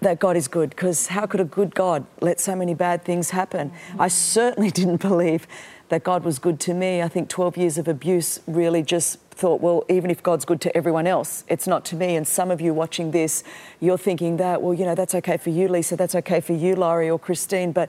[0.00, 3.30] that God is good because how could a good God let so many bad things
[3.30, 3.72] happen?
[3.98, 5.46] I certainly didn't believe
[5.88, 7.02] that God was good to me.
[7.02, 10.76] I think 12 years of abuse really just thought, well, even if God's good to
[10.76, 12.16] everyone else, it's not to me.
[12.16, 13.44] And some of you watching this,
[13.80, 16.74] you're thinking that, well, you know, that's okay for you, Lysa, that's okay for you,
[16.74, 17.88] Laurie or Christine, but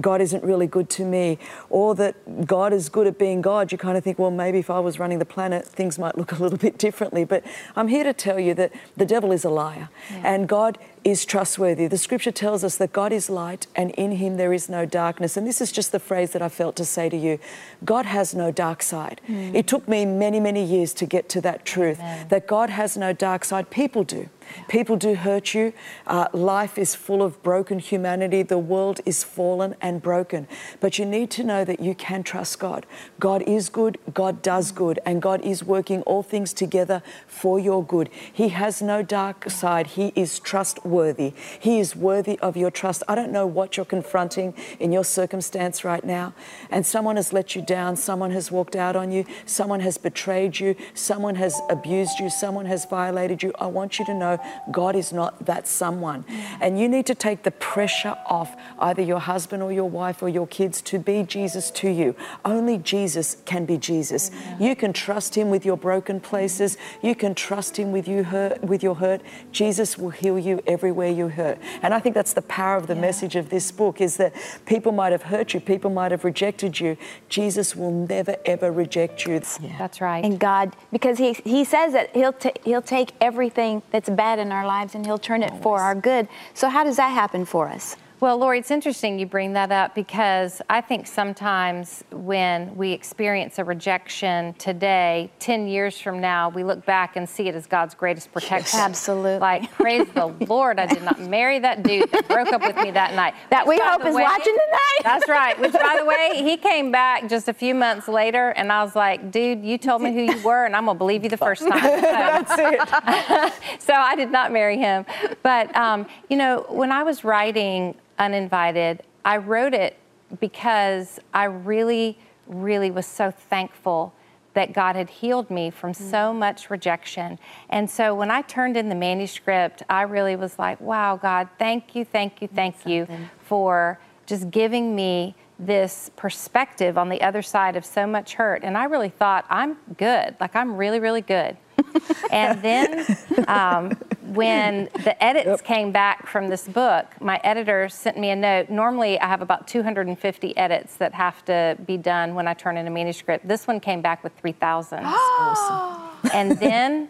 [0.00, 1.38] God isn't really good to me.
[1.68, 3.72] Or that God is good at being God.
[3.72, 6.32] You kind of think, well, maybe if I was running the planet, things might look
[6.32, 7.24] a little bit differently.
[7.24, 7.44] But
[7.76, 11.86] I'm here to tell you that the devil is a liar and God is trustworthy.
[11.86, 15.36] The scripture tells us that God is light and in him there is no darkness.
[15.36, 17.38] And this is just the phrase that I felt to say to you
[17.84, 19.20] God has no dark side.
[19.28, 21.98] It took me many, many years to get to that truth
[22.28, 23.70] that God has no dark side.
[23.70, 24.28] People do.
[24.68, 25.72] People do hurt you.
[26.06, 28.42] Uh, life is full of broken humanity.
[28.42, 30.48] The world is fallen and broken.
[30.80, 32.84] But you need to know that you can trust God.
[33.20, 37.84] God is good, God does good, and God is working all things together for your
[37.84, 38.10] good.
[38.32, 39.86] He has no dark side.
[39.88, 41.32] He is trustworthy worthy.
[41.58, 43.02] He is worthy of your trust.
[43.08, 46.34] I don't know what you're confronting in your circumstance right now,
[46.70, 50.60] and someone has let you down, someone has walked out on you, someone has betrayed
[50.60, 53.52] you, someone has abused you, someone has violated you.
[53.58, 54.38] I want you to know
[54.70, 56.24] God is not that someone.
[56.60, 60.28] And you need to take the pressure off either your husband or your wife or
[60.28, 62.14] your kids to be Jesus to you.
[62.44, 64.30] Only Jesus can be Jesus.
[64.60, 66.76] You can trust him with your broken places.
[67.02, 69.22] You can trust him with you hurt with your hurt.
[69.52, 71.58] Jesus will heal you everywhere you hurt.
[71.80, 74.34] And I think that's the power of the message of this book is that
[74.66, 76.96] people might have hurt you, people might have rejected you.
[77.28, 79.40] Jesus will never ever reject you.
[79.78, 80.24] That's right.
[80.24, 84.50] And God, because He He says that He'll ta- He'll take everything that's bad in
[84.50, 86.26] our lives and He'll turn it for our good.
[86.52, 87.96] So how does that happen for us?
[88.22, 93.58] Well, Laurie, it's interesting you bring that up because I think sometimes when we experience
[93.58, 97.96] a rejection today, 10 years from now, we look back and see it as God's
[97.96, 98.78] greatest protection.
[98.78, 99.40] Absolutely.
[99.40, 102.92] Like, praise the Lord, I did not marry that dude that broke up with me
[102.92, 103.34] that night.
[103.50, 105.00] That we Which, by hope is way- watching tonight.
[105.02, 105.58] That's right.
[105.58, 108.94] Which, by the way, he came back just a few months later, and I was
[108.94, 111.36] like, dude, you told me who you were, and I'm going to believe you the
[111.36, 111.80] first time.
[111.82, 113.80] So- That's it.
[113.82, 115.06] so I did not marry him.
[115.42, 119.96] But, um, you know, when I was writing Uninvited, I wrote it
[120.40, 124.14] because I really, really was so thankful
[124.54, 127.38] that God had healed me from so much rejection.
[127.70, 131.94] And so when I turned in the manuscript, I really was like, wow, God, thank
[131.94, 133.06] you, thank you, thank you
[133.40, 138.62] for just giving me this perspective on the other side of so much hurt.
[138.64, 140.36] And I really thought, I'm good.
[140.40, 141.56] Like, I'm really, really good.
[142.30, 143.06] and then
[143.48, 143.96] um,
[144.34, 148.70] when the edits came back from this book, my editor sent me a note.
[148.70, 152.86] Normally, I have about 250 edits that have to be done when I turn in
[152.86, 153.46] a manuscript.
[153.46, 155.04] This one came back with 3,000.
[156.32, 157.08] And then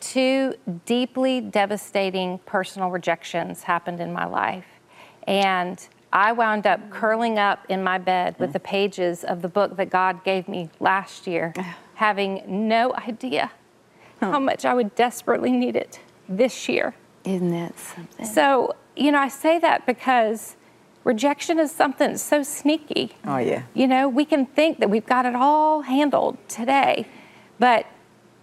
[0.00, 0.54] two
[0.86, 4.64] deeply devastating personal rejections happened in my life.
[5.26, 9.76] And I wound up curling up in my bed with the pages of the book
[9.76, 11.52] that God gave me last year,
[11.96, 13.52] having no idea
[14.20, 16.94] how much I would desperately need it this year.
[17.24, 18.26] Isn't that something?
[18.26, 20.56] So, you know, I say that because
[21.04, 23.12] rejection is something so sneaky.
[23.26, 23.62] Oh, yeah.
[23.74, 27.06] You know, we can think that we've got it all handled today,
[27.58, 27.86] but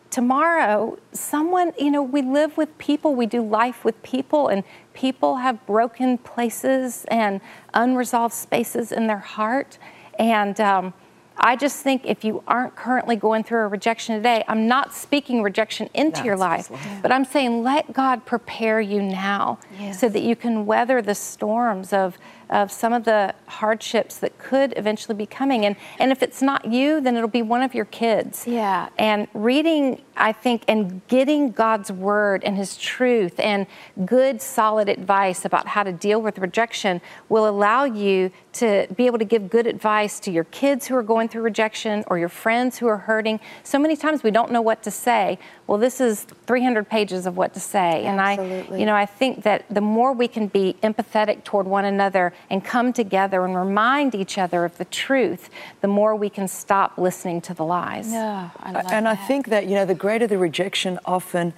[0.10, 4.64] tomorrow, someone, you know, we live with people, we do life with people, and
[4.94, 7.42] people have broken places and
[7.74, 9.78] unresolved spaces in their heart.
[10.20, 10.94] And um,
[11.38, 15.42] I just think if you aren't currently going through a rejection today, I'm not speaking
[15.42, 16.70] rejection into your life,
[17.02, 19.58] but I'm saying let God prepare you now
[19.94, 22.18] so that you can weather the storms of,
[22.52, 25.66] of some of the hardships that could eventually be coming.
[25.66, 28.46] And, and if it's not you, then it'll be one of your kids.
[28.46, 28.90] Yeah.
[28.98, 33.68] And reading, I think, and getting God's word and his truth and
[34.06, 39.20] good, solid advice about how to deal with rejection will allow you to be able
[39.20, 42.78] to give good advice to your kids who are going through rejection or your friends
[42.78, 43.40] who are hurting.
[43.64, 45.40] So many times we don't know what to say.
[45.68, 48.04] Well, this is 300 pages of what to say.
[48.04, 51.86] And I, you know, I think that the more we can be empathetic toward one
[51.86, 55.50] another and come together and remind each other of the truth,
[55.82, 58.12] the more we can stop listening to the lies.
[58.12, 61.54] Yeah, I love and I think that you know the greater the rejection, often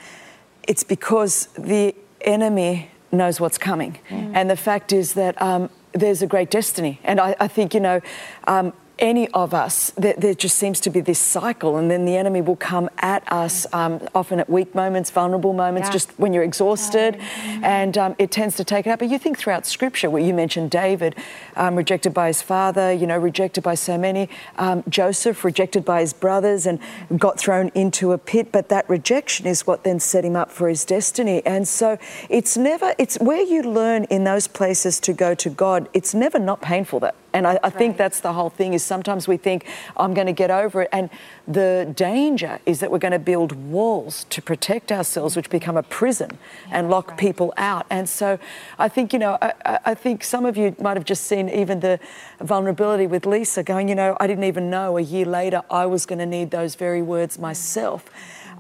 [0.68, 6.28] it's because the enemy knows what's coming, and the fact is that um, there's a
[6.28, 8.02] great destiny, and I, I think you know.
[8.48, 12.16] Um, any of us, there, there just seems to be this cycle, and then the
[12.16, 15.94] enemy will come at us, um, often at weak moments, vulnerable moments, Yeah.
[15.94, 17.18] just when you're exhausted,
[17.64, 19.00] and um, it tends to take it up.
[19.00, 21.16] But you think throughout Scripture, where you mentioned David,
[21.56, 26.02] um, rejected by his father, you know, rejected by so many, um, Joseph rejected by
[26.02, 26.80] his brothers and
[27.18, 28.52] got thrown into a pit.
[28.52, 31.42] But that rejection is what then set him up for his destiny.
[31.46, 31.98] And so
[32.30, 35.90] it's never, it's where you learn in those places to go to God.
[35.94, 37.00] It's never not painful.
[37.00, 39.66] That and I, I think that's the whole thing is sometimes we think
[39.98, 40.90] I'm going to get over it.
[40.92, 41.10] And
[41.48, 45.84] the danger is that we're going to build walls to protect ourselves, which become a
[45.84, 46.38] prison
[46.72, 47.86] and lock people out.
[47.90, 48.40] And so
[48.78, 51.50] I think, you know, I, I- I think some of you might have just seen
[51.50, 52.00] even the
[52.40, 56.06] vulnerability with Lysa going, you know, I didn't even know a year later I was
[56.06, 58.10] going to need those very words myself.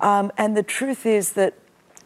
[0.01, 1.53] Um, and the truth is that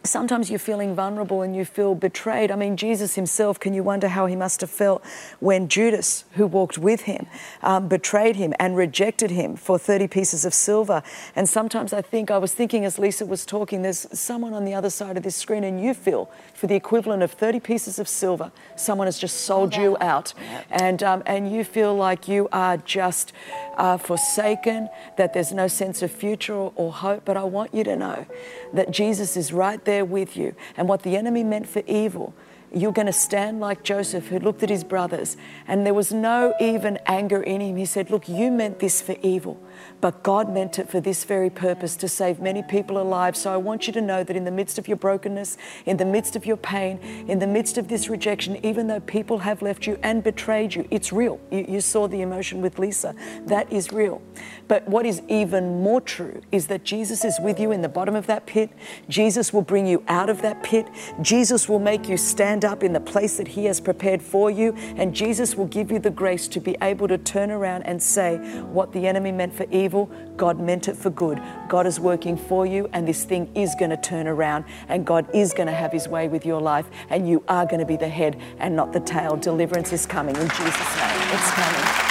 [0.08, 2.50] sometimes you're feeling vulnerable and you feel betrayed.
[2.50, 5.04] I mean, Jesus himself, can you wonder how he must have felt
[5.40, 7.26] when Judas, who walked with him,
[7.62, 11.02] um, betrayed him and rejected him for 30 pieces of silver?
[11.36, 14.74] And sometimes I think, I was thinking as Lysa was talking, there's someone on the
[14.74, 18.08] other side of this screen and you feel for the equivalent of 30 pieces of
[18.08, 20.34] silver, someone has just sold you out.
[20.70, 23.32] And, um, and you feel like you are just
[23.76, 27.24] uh, forsaken, that there's no sense of future or, or hope.
[27.24, 28.26] But I want you to know
[28.72, 30.54] that Jesus is right there with you.
[30.76, 32.34] And what the enemy meant for evil,
[32.72, 35.36] you're going to stand like Joseph, who looked at his brothers,
[35.66, 37.76] and there was no even anger in him.
[37.76, 39.62] He said, Look, you meant this for evil,
[40.00, 43.36] but God meant it for this very purpose to save many people alive.
[43.36, 46.04] So I want you to know that in the midst of your brokenness, in the
[46.04, 49.86] midst of your pain, in the midst of this rejection, even though people have left
[49.86, 51.40] you and betrayed you, it's real.
[51.50, 53.16] You, you saw the emotion with Lysa.
[53.46, 54.20] That is real.
[54.68, 58.14] But what is even more true is that Jesus is with you in the bottom
[58.14, 58.70] of that pit.
[59.08, 60.86] Jesus will bring you out of that pit.
[61.22, 64.74] Jesus will make you stand up in the place that He has prepared for you.
[64.96, 68.36] And Jesus will give you the grace to be able to turn around and say,
[68.64, 71.42] What the enemy meant for evil, God meant it for good.
[71.68, 75.26] God is working for you, and this thing is going to turn around, and God
[75.34, 77.96] is going to have His way with your life, and you are going to be
[77.96, 79.36] the head and not the tail.
[79.36, 81.28] Deliverance is coming in Jesus' name.
[81.32, 82.07] It's coming.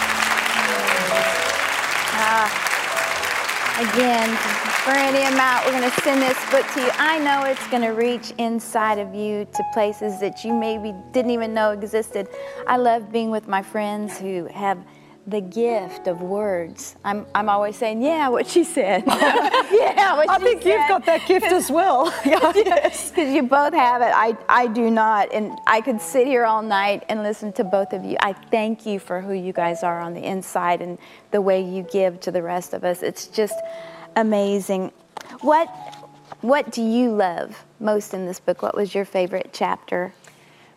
[3.77, 4.35] Again,
[4.85, 6.89] for any amount, we're going to send this book to you.
[6.93, 11.29] I know it's going to reach inside of you to places that you maybe didn't
[11.29, 12.27] even know existed.
[12.65, 14.79] I love being with my friends who have
[15.27, 16.95] the gift of words.
[17.03, 19.03] I'm, I'm always saying, yeah, what she said.
[19.07, 22.13] yeah, what I she think you've got that gift as well.
[22.25, 23.09] Yeah, yes.
[23.09, 24.11] Because you both have it.
[24.13, 25.31] I, I do not.
[25.31, 28.17] And I could sit here all night and listen to both of you.
[28.21, 30.97] I thank you for who you guys are on the inside and
[31.31, 33.01] the way you give to the rest of us.
[33.03, 33.55] It's just
[34.15, 34.91] amazing.
[35.41, 35.67] What,
[36.41, 38.61] what do you love most in this book?
[38.61, 40.13] What was your favorite chapter?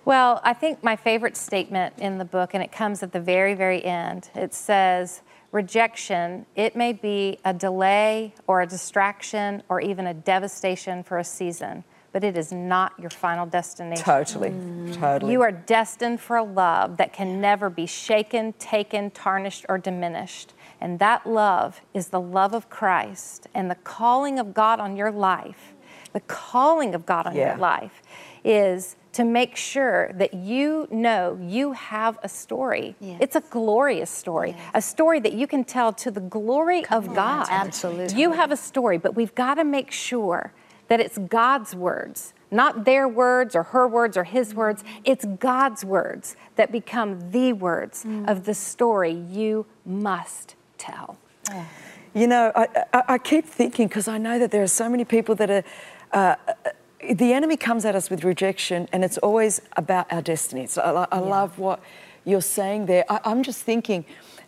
[0.04, 3.54] Well, I think my favorite statement in the book, and it comes at the very,
[3.54, 5.22] very end, it says,
[5.52, 11.24] Rejection, it may be a delay or a distraction or even a devastation for a
[11.24, 11.82] season,
[12.12, 14.04] but it is not your final destination.
[14.04, 14.94] Totally, mm.
[14.94, 15.32] totally.
[15.32, 20.54] You are destined for a love that can never be shaken, taken, tarnished, or diminished.
[20.80, 25.10] And that love is the love of Christ and the calling of God on your
[25.10, 25.74] life.
[26.12, 27.50] The calling of God on Yeah.
[27.50, 28.02] your life
[28.44, 32.94] is to make sure that you know you have a story.
[33.00, 33.18] Yes.
[33.20, 37.48] It's a glorious story, a story that you can tell to the glory of God.
[37.50, 38.20] absolutely.
[38.20, 40.52] You have a story, but we've got to make sure
[40.88, 44.58] that it's God's words, not their words or her words or his mm-hmm.
[44.58, 44.84] words.
[45.04, 48.28] It's God's words that become the words mm.
[48.28, 51.18] of the story you must tell.
[52.12, 55.04] You know, I, I, I keep thinking because I know that there are so many
[55.04, 55.64] people that are.
[56.12, 56.70] Uh, uh
[57.08, 60.66] the enemy comes at us with rejection, and it's always about our destiny.
[60.66, 61.80] So I, I love what
[62.24, 63.04] you're saying there.
[63.08, 64.04] I, I'm just thinking,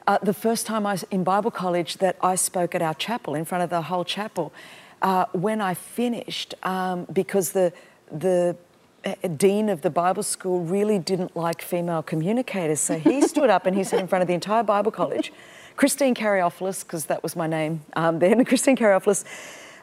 [0.07, 3.34] uh, the first time I was in Bible college that I spoke at our chapel
[3.34, 4.53] in front of the whole chapel,
[5.00, 7.72] uh, when I finished, um, because the
[8.11, 8.57] the
[9.05, 13.66] uh, dean of the Bible school really didn't like female communicators, so he stood up
[13.66, 15.32] and he said in front of the entire Bible college,
[15.76, 19.24] Christine Caryofyllis, because that was my name um, then, Christine Caryofyllis.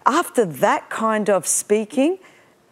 [0.05, 2.19] After that kind of speaking,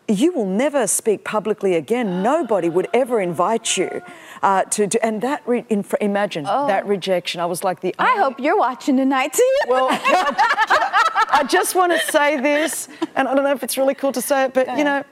[0.08, 2.24] you will never speak publicly again.
[2.24, 4.02] Nobody would ever invite you
[4.42, 5.44] uh, to do, and that
[6.00, 7.42] imagine that rejection.
[7.42, 7.94] I was like the.
[8.00, 9.38] I hope you're watching tonight.
[9.68, 14.12] Well, I, just want to say this, and I don't know if it's really cool
[14.14, 15.04] to say it, but you know.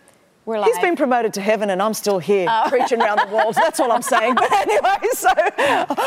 [0.46, 3.56] We're He's been promoted to heaven, and I'm still here preaching around the walls.
[3.56, 4.36] That's all I'm saying.
[4.36, 5.34] But anyway, so,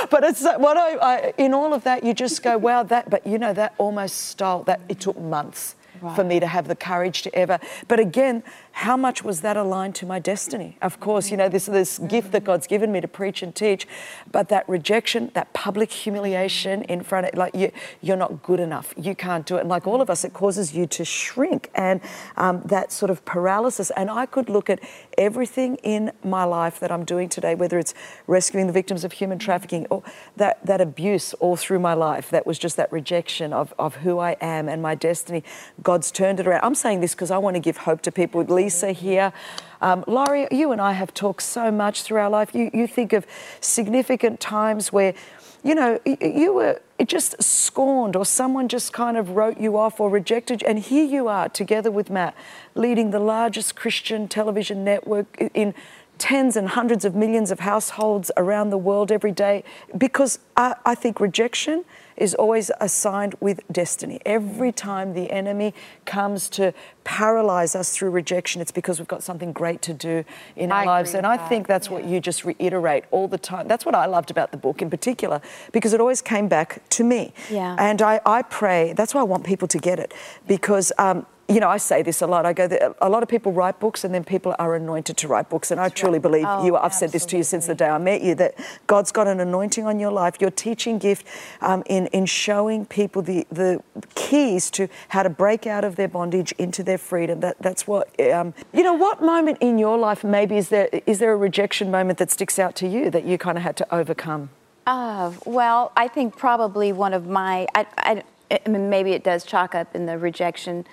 [0.08, 3.10] but it's uh, what I, I, in all of that, you just go, wow, that.
[3.10, 4.62] But you know, that almost stole.
[4.62, 5.74] That it took months
[6.14, 7.58] for me to have the courage to ever.
[7.88, 8.42] But again,
[8.78, 10.78] how much was that aligned to my destiny?
[10.80, 13.88] Of course, you know, this this gift that God's given me to preach and teach,
[14.30, 18.94] but that rejection, that public humiliation in front of, like you, you're not good enough.
[18.96, 19.62] You can't do it.
[19.62, 22.00] And like all of us, it causes you to shrink and
[22.36, 23.90] um, that sort of paralysis.
[23.96, 24.78] And I could look at
[25.18, 27.94] everything in my life that I'm doing today, whether it's
[28.28, 30.04] rescuing the victims of human trafficking or
[30.36, 34.20] that, that abuse all through my life, that was just that rejection of, of who
[34.20, 35.42] I am and my destiny.
[35.82, 36.62] God's turned it around.
[36.62, 38.40] I'm saying this because I want to give hope to people.
[38.68, 39.32] Lysa here.
[39.80, 42.54] Um, Laurie, you and I have talked so much through our life.
[42.54, 43.26] You, you think of
[43.60, 45.14] significant times where,
[45.62, 50.10] you know, you were just scorned or someone just kind of wrote you off or
[50.10, 50.68] rejected you.
[50.68, 52.34] And here you are together with Matt,
[52.74, 55.74] leading the largest Christian television network in
[56.18, 59.62] tens and hundreds of millions of households around the world every day.
[59.96, 61.84] Because I, I think rejection
[62.18, 64.20] is always assigned with destiny.
[64.26, 65.72] Every time the enemy
[66.04, 70.24] comes to paralyze us through rejection, it's because we've got something great to do
[70.56, 71.14] in I our lives.
[71.14, 73.68] And I that, think that's what you just reiterate all the time.
[73.68, 75.40] That's what I loved about the book in particular,
[75.72, 77.32] because it always came back to me.
[77.50, 77.76] Yeah.
[77.78, 80.12] And I, I pray, that's why I want people to get it,
[80.46, 82.44] because um, you know, I say this a lot.
[82.44, 85.48] I go, a lot of people write books and then people are anointed to write
[85.48, 85.70] books.
[85.70, 87.96] And I truly believe Oh, you, I've said this to you since the day I
[87.96, 88.54] met you, that
[88.86, 91.26] God's got an anointing on your life, your teaching gift
[91.62, 93.82] um, in, in showing people the, the
[94.14, 97.40] keys to how to break out of their bondage into their freedom.
[97.40, 101.18] That, that's what, um, you know, what moment in your life maybe is there, is
[101.18, 103.94] there a rejection moment that sticks out to you that you kind of had to
[103.94, 104.50] overcome?
[104.86, 109.44] Uh, well, I think probably one of my, I, I, I mean, maybe it does
[109.44, 110.86] chalk up in the rejection.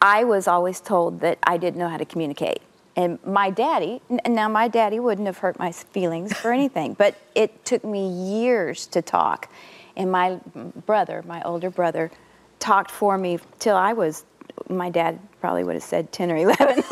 [0.00, 2.62] I was always told that I didn't know how to communicate.
[2.96, 7.16] And my daddy, n- now my daddy wouldn't have hurt my feelings for anything, but
[7.34, 9.50] it took me years to talk.
[9.96, 10.40] And my
[10.86, 12.10] brother, my older brother,
[12.58, 14.24] talked for me till I was,
[14.68, 16.82] my dad probably would have said 10 or 11.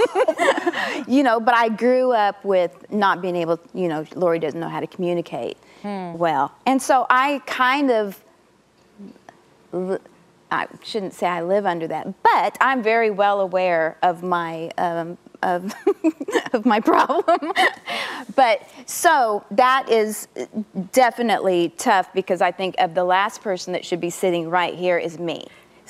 [1.08, 4.68] you know, but I grew up with not being able, you know, Laurie doesn't know
[4.68, 6.12] how to communicate hmm.
[6.14, 6.52] well.
[6.66, 8.22] And so I kind of,
[9.72, 15.16] I shouldn't say I live under that, but I'm very well aware of my, um,
[15.42, 15.74] of,
[16.52, 17.52] of my problem.
[18.36, 20.28] but so that is
[20.92, 24.98] definitely tough because I think of the last person that should be sitting right here
[24.98, 25.46] is me.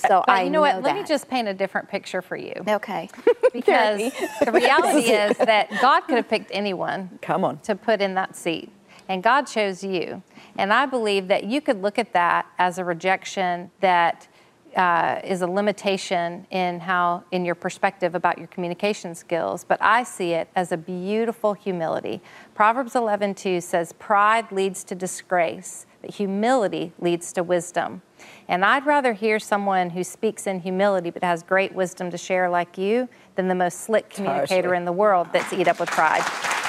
[0.09, 0.83] So But I you know what?
[0.83, 2.55] Let me just paint a different picture for you.
[2.67, 3.09] Okay.
[3.53, 4.13] Because
[4.45, 7.59] the reality is that God could have picked anyone Come on.
[7.63, 8.71] to put in that seat,
[9.11, 10.23] and God chose you.
[10.57, 14.29] And I believe that you could look at that as a rejection that
[14.77, 19.65] uh, is a limitation in how, in your perspective about your communication skills.
[19.65, 22.21] But I see it as a beautiful humility.
[22.55, 28.03] Proverbs 11:2 says, "Pride leads to disgrace, but humility leads to wisdom."
[28.47, 32.49] And I'd rather hear someone who speaks in humility but has great wisdom to share
[32.49, 36.60] like you than the most slick communicator in the world that's eat up with pride.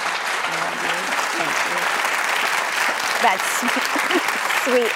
[3.22, 3.59] That's
[4.63, 4.91] sweet.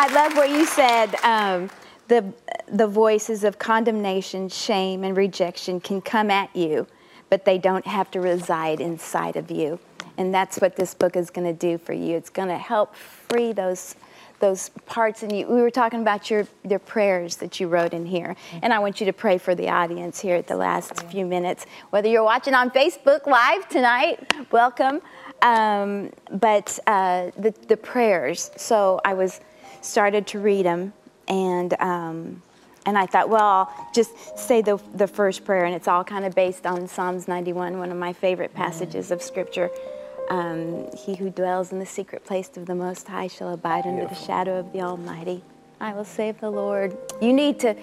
[0.00, 1.14] I love what you said.
[1.24, 1.70] Um,
[2.08, 2.32] the
[2.70, 6.86] the voices of condemnation, shame, and rejection can come at you,
[7.30, 9.78] but they don't have to reside inside of you.
[10.16, 12.16] And that's what this book is going to do for you.
[12.16, 13.94] It's going to help free those
[14.40, 15.48] those parts in you.
[15.48, 19.00] We were talking about your your prayers that you wrote in here, and I want
[19.00, 21.66] you to pray for the audience here at the last few minutes.
[21.90, 25.00] Whether you're watching on Facebook Live tonight, welcome.
[25.42, 28.50] Um, but uh, the the prayers.
[28.56, 29.40] So I was
[29.80, 30.92] started to read them,
[31.28, 32.42] and um,
[32.86, 36.24] and I thought, well, I'll just say the the first prayer, and it's all kind
[36.24, 39.70] of based on Psalms 91, one of my favorite passages of Scripture.
[40.30, 44.06] Um, he who dwells in the secret place of the Most High shall abide under
[44.06, 45.42] the shadow of the Almighty.
[45.80, 46.96] I will save the Lord.
[47.20, 47.74] You need to.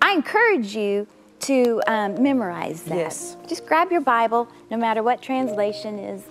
[0.00, 1.06] I encourage you
[1.40, 2.96] to um, memorize that.
[2.96, 3.36] Yes.
[3.48, 6.22] Just grab your Bible, no matter what translation is,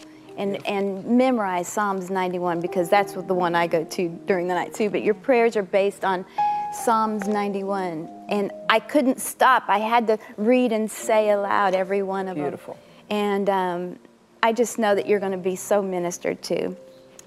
[0.42, 4.56] and and memorize Psalms 91 because that's what the one I go to during the
[4.56, 4.90] night too.
[4.90, 6.26] But your prayers are based on
[6.74, 9.66] Psalms 91, and I couldn't stop.
[9.68, 12.74] I had to read and say aloud every one of Beautiful.
[12.74, 12.84] them.
[12.84, 13.16] Beautiful.
[13.18, 14.00] And um,
[14.42, 16.76] I just know that you're going to be so ministered to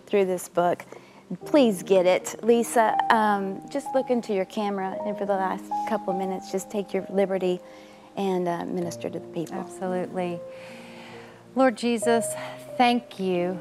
[0.06, 0.84] through this book.
[1.44, 2.34] Please get it.
[2.42, 6.70] Lysa, um, just look into your camera, and for the last couple of minutes, just
[6.70, 7.60] take your liberty
[8.16, 9.56] and uh, minister to the people.
[9.56, 10.40] Absolutely.
[11.56, 12.26] Lord Jesus,
[12.76, 13.60] thank you.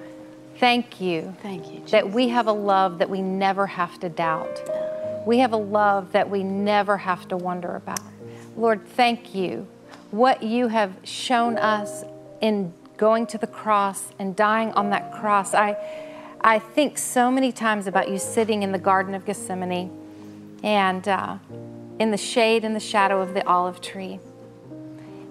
[0.60, 1.36] Thank you.
[1.41, 4.62] Thank you, That we have a love that we never have to doubt.
[5.28, 8.02] We have a love that we never have to wonder about.
[8.58, 9.68] Lord, thank you.
[10.12, 12.04] What you have shown us
[12.41, 15.54] in going to the cross and dying on that cross.
[15.54, 15.78] I,
[16.41, 19.91] I think so many times about you sitting in the Garden of Gethsemane
[20.64, 21.38] and uh,
[22.00, 24.20] in the shade and the shadow of the olive tree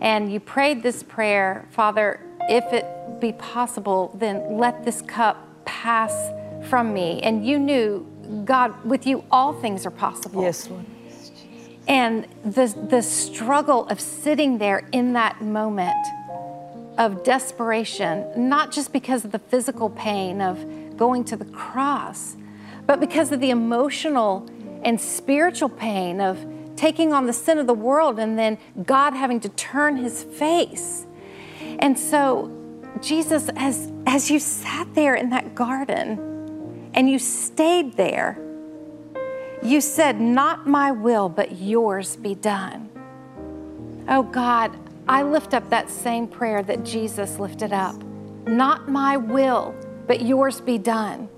[0.02, 2.86] and you prayed this prayer Father, if it
[3.20, 6.30] be possible, then let this cup pass
[6.68, 7.20] from me.
[7.22, 8.06] And you knew,
[8.44, 10.42] God, with you, all things are possible.
[10.42, 10.84] Yes, Lord.
[11.88, 16.06] And the, the struggle of sitting there in that moment
[16.98, 22.36] of desperation, not just because of the physical pain of going to the cross,
[22.86, 24.48] but because of the emotional
[24.84, 26.38] and spiritual pain of
[26.76, 31.06] taking on the sin of the world and then God having to turn his face.
[31.82, 32.48] And so,
[33.02, 38.38] Jesus, as, as you sat there in that garden and you stayed there,
[39.64, 42.88] you said, Not my will, but yours be done.
[44.08, 44.78] Oh God,
[45.08, 47.96] I lift up that same prayer that Jesus lifted up.
[48.46, 49.74] Not my will,
[50.06, 51.28] but yours be done.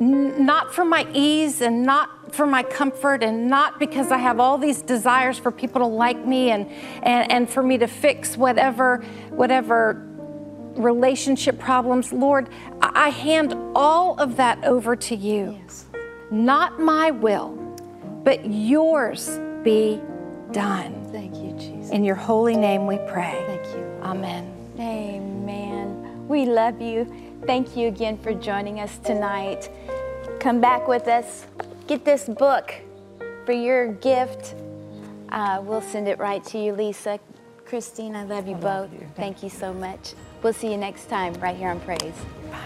[0.00, 4.40] N- not for my ease and not for my comfort and not because I have
[4.40, 6.68] all these desires for people to like me and,
[7.02, 8.98] and, and for me to fix whatever,
[9.30, 10.06] whatever
[10.74, 12.12] relationship problems.
[12.12, 12.48] Lord,
[12.80, 15.58] I hand all of that over to you.
[16.30, 17.50] Not my will,
[18.24, 20.00] but yours be
[20.52, 21.08] done.
[21.12, 21.90] Thank you, Jesus.
[21.90, 23.42] In your holy name we pray.
[23.46, 23.84] Thank you.
[24.02, 24.52] Amen.
[24.78, 26.26] Amen.
[26.28, 27.06] We love you.
[27.46, 29.70] Thank you again for joining us tonight.
[30.40, 31.46] Come back with us.
[31.86, 32.74] Get this book
[33.44, 34.54] for your gift.
[35.28, 37.20] Uh, we'll send it right to you, Lysa.
[37.64, 38.64] Christine, I love you I both.
[38.64, 39.06] love you.
[39.16, 40.14] Thank you so much.
[40.42, 42.00] We'll see you next time right here on Praise.
[42.50, 42.58] Bye.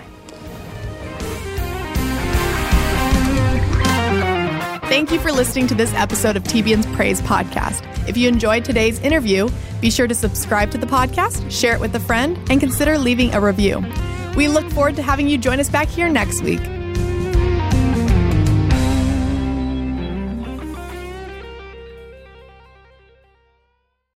[4.88, 7.86] Thank you for listening to this episode of TBN's Praise Podcast.
[8.08, 9.48] If you enjoyed today's interview,
[9.80, 13.32] be sure to subscribe to the podcast, share it with a friend, and consider leaving
[13.34, 13.84] a review.
[14.36, 16.60] We look forward to having you join us back here next week.